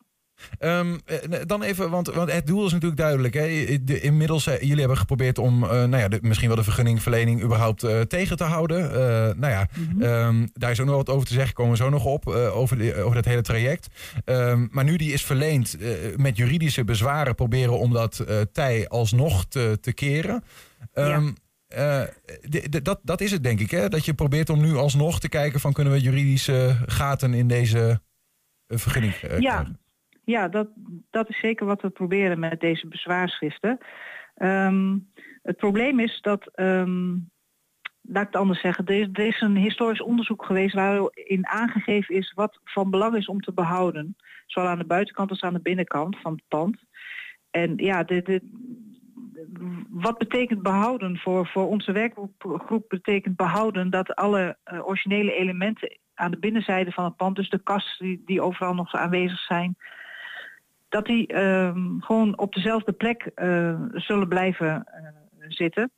[0.59, 3.33] Ehm, eh, dan even, want, want het doel is natuurlijk duidelijk.
[3.33, 3.77] Hè?
[3.83, 7.43] De, inmiddels, eh, jullie hebben geprobeerd om eh, nou ja, de, misschien wel de vergunningverlening
[7.43, 8.81] überhaupt tegen te houden.
[9.39, 9.67] Nou ja,
[9.99, 12.77] ehm, daar is ook nog wat over te zeggen, komen we zo nog op, over,
[12.77, 13.87] de, over dat hele traject.
[14.25, 15.77] Ehm, maar nu die is verleend
[16.15, 20.43] met juridische bezwaren proberen om dat tij alsnog te, te keren.
[20.93, 21.31] Ehm,
[21.73, 22.03] eh,
[22.83, 23.89] dat, dat is het denk ik, hè?
[23.89, 28.01] dat je probeert om nu alsnog te kijken van kunnen we juridische gaten in deze
[28.67, 29.79] eh, vergunning eh, ja, krijgen.
[30.23, 30.67] ja dat,
[31.09, 33.77] dat is zeker wat we proberen met deze bezwaarschriften.
[34.35, 34.97] Ehm,
[35.41, 37.11] het probleem is dat, ehm,
[38.01, 42.15] laat ik het anders zeggen, er is, er is een historisch onderzoek geweest waarin aangegeven
[42.15, 44.15] is wat van belang is om te behouden.
[44.45, 46.77] Zowel aan de buitenkant als aan de binnenkant van het pand.
[47.51, 48.41] En ja, de, de,
[49.89, 56.31] wat betekent behouden voor, voor onze werkgroep betekent behouden dat alle eh, originele elementen aan
[56.31, 59.77] de binnenzijde van het pand, dus de kasten die, die overal nog aanwezig zijn,
[60.89, 65.07] dat die ehm, gewoon op dezelfde plek eh, zullen blijven eh,
[65.47, 65.91] zitten.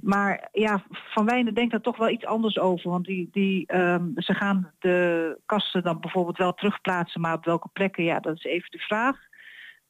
[0.00, 2.90] Maar ja, Van Wijnen denkt daar toch wel iets anders over.
[2.90, 7.68] Want die, die, ehm, ze gaan de kasten dan bijvoorbeeld wel terugplaatsen, maar op welke
[7.72, 9.16] plekken, ja, dat is even de vraag.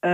[0.00, 0.10] Eh,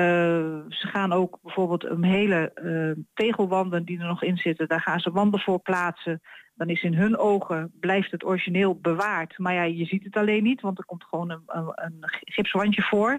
[0.68, 5.00] ze gaan ook bijvoorbeeld een hele eh, tegelwanden die er nog in zitten, daar gaan
[5.00, 6.20] ze wanden voor plaatsen.
[6.54, 9.38] Dan is in hun ogen blijft het origineel bewaard.
[9.38, 12.82] Maar ja, je ziet het alleen niet, want er komt gewoon een, een, een gipswandje
[12.82, 13.18] voor.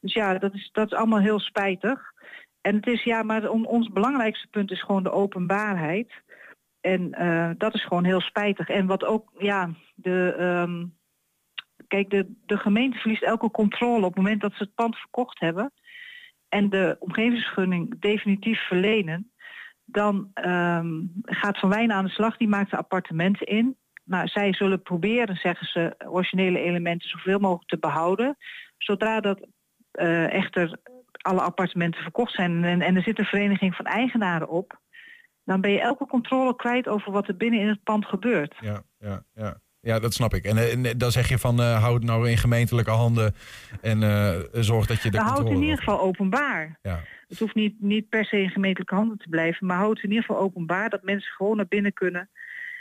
[0.00, 2.12] Dus ja, dat is, dat is allemaal heel spijtig.
[2.60, 6.12] En het is ja, maar on- ons belangrijkste punt is gewoon de openbaarheid.
[6.80, 8.68] En eh, dat is gewoon heel spijtig.
[8.68, 10.84] En wat ook, ja, de, ehm,
[11.88, 15.40] kijk, de, de gemeente verliest elke controle op het moment dat ze het pand verkocht
[15.40, 15.72] hebben
[16.56, 19.30] en de omgevingsvergunning definitief verlenen,
[19.84, 23.76] dan ehm, gaat Van Wijnen aan de slag, die maakt de appartementen in.
[24.04, 28.36] Nou, zij zullen proberen, zeggen ze, originele elementen zoveel mogelijk te behouden.
[28.78, 29.46] Zodra dat
[29.90, 30.78] eh, echter
[31.22, 34.80] alle appartementen verkocht zijn en, en er zit een vereniging van eigenaren op,
[35.44, 38.54] dan ben je elke controle kwijt over wat er binnen in het pand gebeurt.
[38.60, 39.60] Ja, ja, ja.
[39.86, 40.44] Ja, dat snap ik.
[40.44, 43.34] En, eh, en dan zeg je van eh, houd het nou in gemeentelijke handen
[43.80, 46.78] en eh, zorg dat je de Nou, houd het in ieder geval openbaar.
[46.82, 47.00] Ja.
[47.28, 50.10] Het hoeft niet, niet per se in gemeentelijke handen te blijven, maar houd het in
[50.10, 52.28] ieder geval openbaar dat mensen gewoon naar binnen kunnen.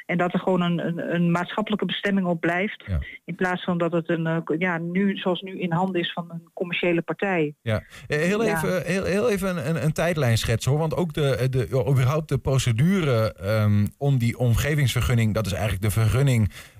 [0.06, 2.86] En dat er gewoon een, een, een maatschappelijke bestemming op blijft.
[3.26, 6.28] In plaats van dat het een, eh, ja, nu, zoals nu in handen is van
[6.32, 7.56] een commerciële partij.
[7.62, 8.56] Ja, Eh, heel Ja.
[8.56, 10.80] even, heel, heel even een, een, een tijdlijn schetsen hoor.
[10.80, 15.92] Want ook de, de, überhaupt de procedure ehm, om die omgevingsvergunning, dat is eigenlijk de
[15.92, 16.75] vergunning eh,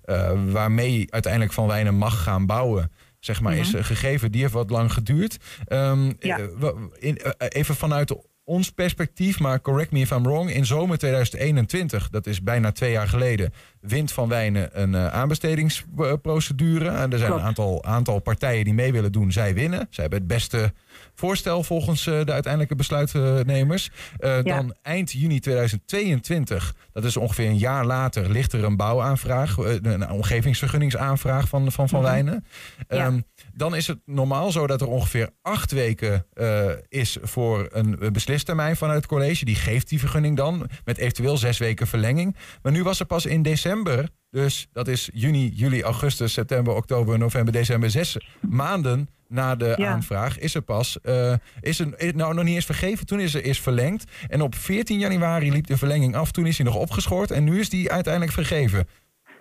[0.52, 3.78] waarmee uiteindelijk Van Wijnen mag gaan bouwen, zeg maar, is Mhm.
[3.78, 4.32] eh, gegeven.
[4.32, 5.38] Die heeft wat lang geduurd.
[5.66, 6.40] Ehm, Ja.
[6.40, 8.16] eh, in, eh, even vanuit
[8.48, 10.50] ons perspectief, maar correct me if I'm wrong.
[10.52, 16.90] In zomer 2021, dat is bijna twee jaar geleden, wint Van Wijnen een eh, aanbestedingsprocedure.
[16.90, 17.42] En er zijn Klopt.
[17.42, 19.32] een aantal, aantal partijen die mee willen doen.
[19.32, 19.88] Zij winnen.
[19.90, 20.74] Zij hebben het beste
[21.16, 23.92] voorstel volgens eh, de uiteindelijke besluitnemers.
[24.18, 24.42] Eh, Ja.
[24.56, 30.10] Dan eind juni 2022, dat is ongeveer een jaar later, ligt er een bouwaanvraag, een
[30.10, 32.10] omgevingsvergunningsaanvraag van Van, van Mhm.
[32.10, 32.46] Wijnen.
[32.90, 32.98] Ja.
[33.06, 33.20] Ehm,
[33.56, 38.14] dan is het normaal zo dat er ongeveer acht weken eh, is voor een een
[38.14, 39.46] beslistermijn vanuit het college.
[39.46, 42.36] Die geeft die vergunning dan, met eventueel zes weken verlenging.
[42.62, 47.18] Maar nu was er pas in december, dus dat is juni, juli, augustus, september, oktober,
[47.18, 49.88] november, december, zes maanden na de Ja.
[49.88, 53.44] aanvraag is er pas, eh, is is nou nog niet eens vergeven, toen is er
[53.46, 54.12] is verlengd.
[54.28, 57.60] En op 14 januari liep de verlenging af, toen is hij nog opgeschort en nu
[57.60, 58.88] is die uiteindelijk vergeven.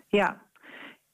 [0.09, 0.43] Ja,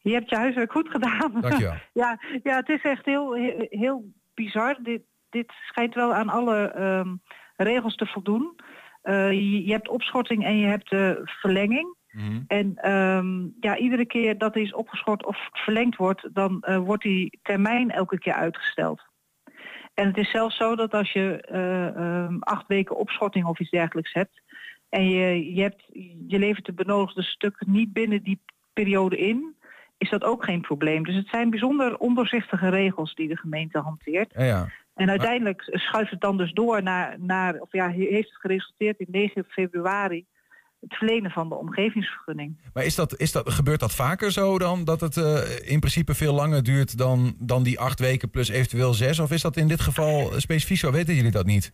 [0.03, 1.41] je hebt je huiswerk goed gedaan.
[1.41, 1.75] Dankjewel.
[1.93, 4.79] ja, ja, het is echt heel, heel, heel bizar.
[4.83, 7.15] Dit, dit schijnt wel aan alle ehm,
[7.57, 8.57] regels te voldoen.
[9.03, 11.99] Eh, je, je hebt opschorting en je hebt eh, verlenging.
[12.47, 17.03] En ehm, ja, iedere keer dat er is opgeschort of verlengd wordt, dan eh, wordt
[17.03, 19.03] die termijn elke keer uitgesteld.
[19.95, 23.71] En het is zelfs zo dat als je eh, ehm, acht weken opschorting of iets
[23.71, 24.43] dergelijks hebt,
[24.89, 25.85] en je, je, hebt,
[26.27, 28.41] je levert de benodigde stukken niet binnen die
[28.73, 29.57] periode in,
[30.01, 31.05] is dat ook geen probleem.
[31.05, 34.33] Dus het zijn bijzonder ondoorzichtige regels die de gemeente hanteert.
[34.37, 34.69] Ja, ja.
[34.95, 39.07] En uiteindelijk schuift het dan dus door naar, naar of ja, heeft het geresulteerd in
[39.11, 40.25] 9 februari
[40.81, 42.61] het verlenen van de omgevingsvergunning.
[42.75, 44.85] Maar is dat, is dat, gebeurt dat vaker zo dan?
[44.85, 48.93] Dat het eh, in principe veel langer duurt dan, dan die acht weken plus eventueel
[48.95, 49.19] zes?
[49.19, 50.93] Of is dat in dit geval specifiek zo?
[50.93, 51.73] Weten jullie dat niet?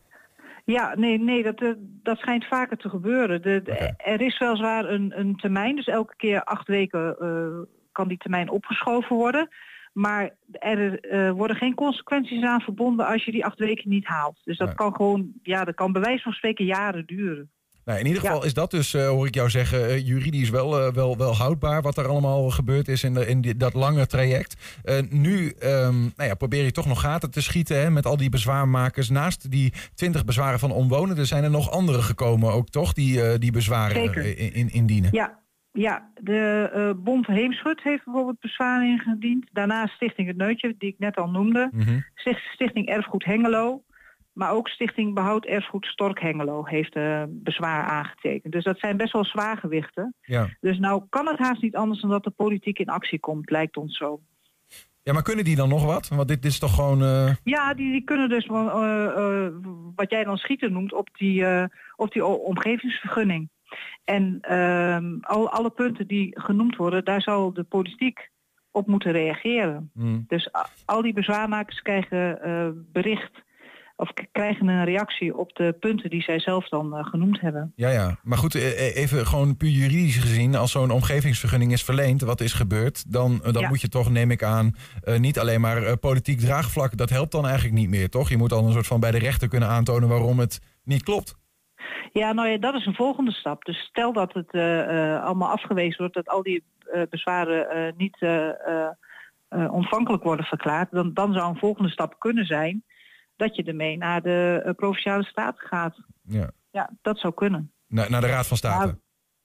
[0.65, 1.69] Ja, nee, nee dat, eh,
[2.03, 3.41] dat schijnt vaker te gebeuren.
[3.41, 8.07] De, de- Er is weliswaar een, een termijn, dus elke keer acht weken eh, kan
[8.07, 9.47] die termijn opgeschoven worden.
[9.93, 14.41] Maar er eh, worden geen consequenties aan verbonden als je die acht weken niet haalt.
[14.43, 17.49] Dus dat kan gewoon, ja, dat kan bij wijze van spreken jaren duren.
[17.85, 18.29] Nou, in ieder Ja.
[18.29, 21.81] geval is dat dus, eh, hoor ik jou zeggen, eh, juridisch wel, wel, wel houdbaar
[21.81, 24.79] wat er allemaal gebeurd is in, de, in die, dat lange traject.
[25.09, 28.29] Nu ehm, nou ja, probeer je toch nog gaten te schieten hè, met al die
[28.29, 29.09] bezwaarmakers.
[29.09, 32.93] Naast die 20 bezwaren van omwonenden zijn er nog andere gekomen ook, toch?
[32.93, 34.13] Die, die bezwaren
[34.53, 35.09] in- indienen.
[35.11, 35.39] Ja,
[35.79, 39.45] ja de eh, Bond Heemschut heeft bijvoorbeeld bezwaar ingediend.
[39.51, 41.69] Daarna Stichting Het Neutje, die ik net al noemde.
[41.71, 41.99] Mhm.
[42.15, 43.81] Sticht- Stichting Erfgoed Hengelo.
[44.33, 48.53] Maar ook Stichting Behoud Erfgoed Stork Hengelo heeft eh, bezwaar aangetekend.
[48.53, 50.15] Dus dat zijn best wel zwaargewichten.
[50.21, 50.47] Ja.
[50.59, 53.77] Dus nou kan het haast niet anders dan dat de politiek in actie komt, lijkt
[53.77, 54.19] ons zo.
[55.03, 56.07] ja, maar kunnen die dan nog wat?
[56.07, 57.03] Want dit, dit is toch gewoon...
[57.03, 58.45] eh, Ja, die, die kunnen dus
[59.95, 61.45] wat jij dan schieten noemt op die,
[61.95, 63.49] op die omgevingsvergunning.
[64.03, 68.29] En ehm, al, alle punten die genoemd worden, daar zal de politiek
[68.71, 69.91] op moeten reageren.
[69.93, 70.25] hmm.
[70.27, 70.49] Dus
[70.85, 73.45] al die bezwaarmakers krijgen eh, bericht
[73.95, 77.73] of krijgen een reactie op de punten die zij zelf dan eh, genoemd hebben.
[77.75, 78.17] Ja, ja.
[78.23, 82.53] Maar goed, eh, even gewoon puur juridisch gezien, als zo'n omgevingsvergunning is verleend, wat is
[82.53, 83.67] gebeurd, dan, dan Ja.
[83.67, 84.75] moet je toch, neem ik aan,
[85.17, 88.29] niet alleen maar politiek draagvlak, dat helpt dan eigenlijk niet meer, toch?
[88.29, 91.35] Je moet dan een soort van bij de rechter kunnen aantonen waarom het niet klopt.
[92.11, 93.65] Ja, nou ja, dat is een volgende stap.
[93.65, 98.17] Dus stel dat het eh, eh, allemaal afgewezen wordt, dat al die eh, bezwaren niet
[99.49, 102.83] ontvankelijk worden verklaard, dan, dan zou een volgende stap kunnen zijn
[103.35, 106.01] dat je ermee naar de provinciale staten gaat.
[106.21, 106.51] Ja.
[106.71, 107.71] Ja, dat zou kunnen.
[107.87, 108.87] Naar, naar de Raad van State.
[108.87, 108.97] Ja,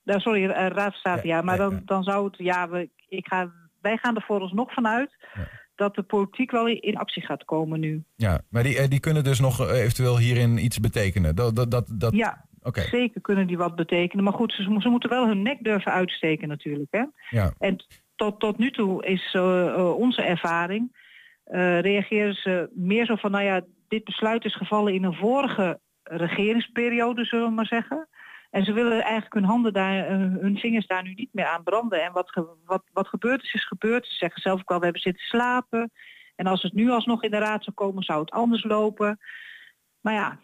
[0.03, 3.27] Nou, sorry, Raad van State, ja, maar ja, dan, dan zou het, ja, we, ik
[3.27, 5.15] ga, wij gaan er vooralsnog vanuit
[5.75, 8.03] dat de politiek wel in actie gaat komen nu.
[8.15, 11.35] Ja, maar die, eh, die kunnen dus nog eh, eventueel hierin iets betekenen.
[11.35, 12.15] Dat, dat, dat, dat...
[12.15, 12.81] Ja, Oké.
[12.81, 14.23] zeker kunnen die wat betekenen.
[14.23, 16.91] Maar goed, ze, ze moeten wel hun nek durven uitsteken natuurlijk.
[16.91, 17.03] Hè?
[17.29, 17.53] Ja.
[17.57, 20.95] En tot, tot nu toe is eh, onze ervaring,
[21.43, 25.79] eh, reageren ze meer zo van, nou ja, dit besluit is gevallen in een vorige
[26.03, 28.07] regeringsperiode, zullen we maar zeggen.
[28.53, 31.63] En ze willen eigenlijk hun handen daar, eh, hun vingers daar nu niet meer aan
[31.63, 32.03] branden.
[32.03, 34.05] En wat, ge- wat, wat gebeurd is, is gebeurd.
[34.07, 35.91] Ze zeggen zelf ook al, we hebben zitten slapen.
[36.35, 39.19] En als het nu alsnog in de raad zou komen, zou het anders lopen.
[40.01, 40.39] Maar ja,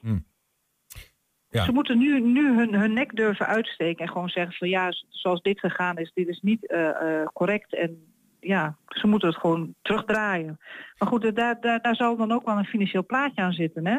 [1.49, 1.63] Ja.
[1.65, 5.41] ze moeten nu, nu hun, hun nek durven uitsteken en gewoon zeggen van ja, zoals
[5.41, 6.89] dit gegaan is, dit is niet eh,
[7.21, 7.75] eh, correct.
[7.75, 10.59] En ja, ze moeten het gewoon terugdraaien.
[10.97, 13.97] Maar goed, daar, daar, daar zal dan ook wel een financieel plaatje aan zitten, hè?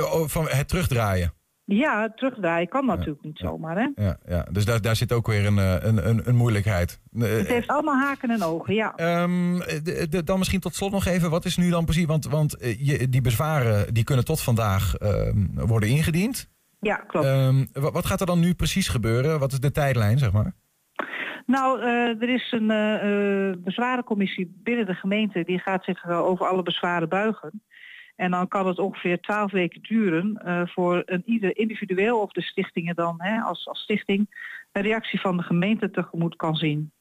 [0.00, 1.32] Oh, Van het terugdraaien.
[1.70, 4.04] Ja, terugdraaien kan natuurlijk niet zomaar, hè?
[4.04, 4.46] Ja, ja.
[4.52, 7.00] Dus daar, daar zit ook weer een, eh, een, een, een moeilijkheid.
[7.12, 8.92] Eh, Het heeft allemaal haken en ogen, ja.
[8.96, 12.04] Ehm, de- de- dan misschien tot slot nog even, wat is nu dan precies?
[12.06, 16.48] Want, want eh, je, die bezwaren die kunnen tot vandaag ehm, worden ingediend.
[16.80, 17.26] Ja, klopt.
[17.26, 19.38] Ehm, wa- wat gaat er dan nu precies gebeuren?
[19.38, 20.52] Wat is de tijdlijn, zeg maar?
[21.46, 21.80] Nou,
[22.20, 27.62] er is een eh, bezwarencommissie binnen de gemeente die gaat zich over alle bezwaren buigen.
[28.18, 32.42] En dan kan het ongeveer twaalf weken duren eh, voor een ieder individueel of de
[32.42, 34.26] stichtingen dan hè, als, als stichting
[34.72, 36.92] een reactie van de gemeente tegemoet kan zien.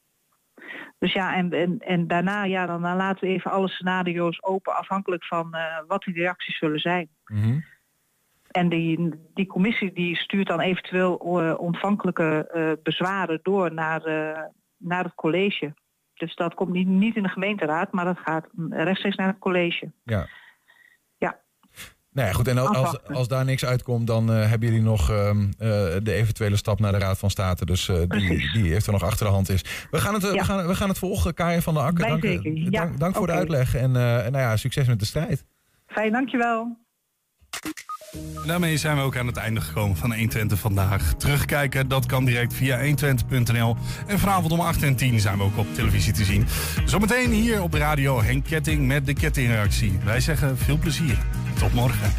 [0.97, 4.75] Dus ja, en, en, en daarna, ja, dan, dan laten we even alle scenario's open
[4.75, 7.09] afhankelijk van eh, wat die reacties zullen zijn.
[7.25, 7.59] Mhm.
[8.51, 14.01] En die, die commissie die stuurt dan eventueel eh, ontvankelijke bezwaren door naar,
[14.77, 15.73] naar het college.
[16.13, 19.91] Dus dat komt niet, niet in de gemeenteraad, maar dat gaat rechtstreeks naar het college.
[20.03, 20.27] Ja.
[22.17, 22.47] Nou ja, goed.
[22.47, 25.67] En als, als, daar niks uitkomt, dan eh, hebben jullie nog ehm, eh,
[26.03, 27.65] de eventuele stap naar de Raad van State.
[27.65, 29.61] Dus eh, die, die heeft er nog achter de hand is.
[29.91, 32.07] We gaan het, we gaan, we gaan het volgen, Karin van der Akker.
[32.07, 32.23] Dank.
[32.23, 35.45] Ja, dank, dank voor de uitleg en eh, nou ja, succes met de strijd.
[35.87, 36.77] Fijn, dankjewel.
[38.13, 41.13] En daarmee zijn we ook aan het einde gekomen van 120 vandaag.
[41.13, 43.75] Terugkijken, dat kan direct via 120.nl.
[44.07, 46.45] En vanavond om 8 en 10 zijn we ook op televisie te zien.
[46.85, 49.99] Zometeen hier op de radio Henk Ketting met de kettingreactie.
[50.03, 51.17] Wij zeggen veel plezier.
[51.59, 52.11] Tot morgen.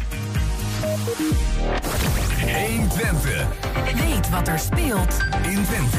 [2.39, 3.47] 120.
[3.95, 5.97] Weet wat er speelt in Twente.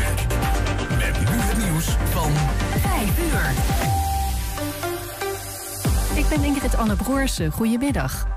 [0.99, 2.33] Met nu het nieuws van
[2.81, 3.51] 5 uur.
[6.19, 7.51] Ik ben Ingrid Anne Broersen.
[7.51, 8.29] Goedemiddag.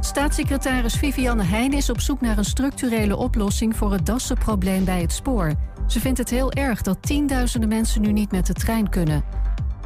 [0.00, 5.12] Staatssecretaris Vivianne Heijn is op zoek naar een structurele oplossing voor het dassenprobleem bij het
[5.12, 5.52] spoor.
[5.86, 9.24] Ze vindt het heel erg dat tienduizenden mensen nu niet met de trein kunnen.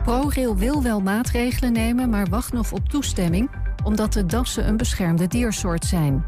[0.07, 3.51] ProRail wil wel maatregelen nemen, maar wacht nog op toestemming,
[3.85, 6.25] omdat de dassen een beschermde diersoort zijn.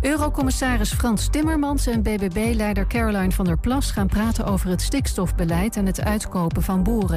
[0.00, 5.86] Eurocommissaris Frans Timmermans en BBB-leider Caroline van der Plas gaan praten over het stikstofbeleid en
[5.86, 7.10] het uitkopen van boeren.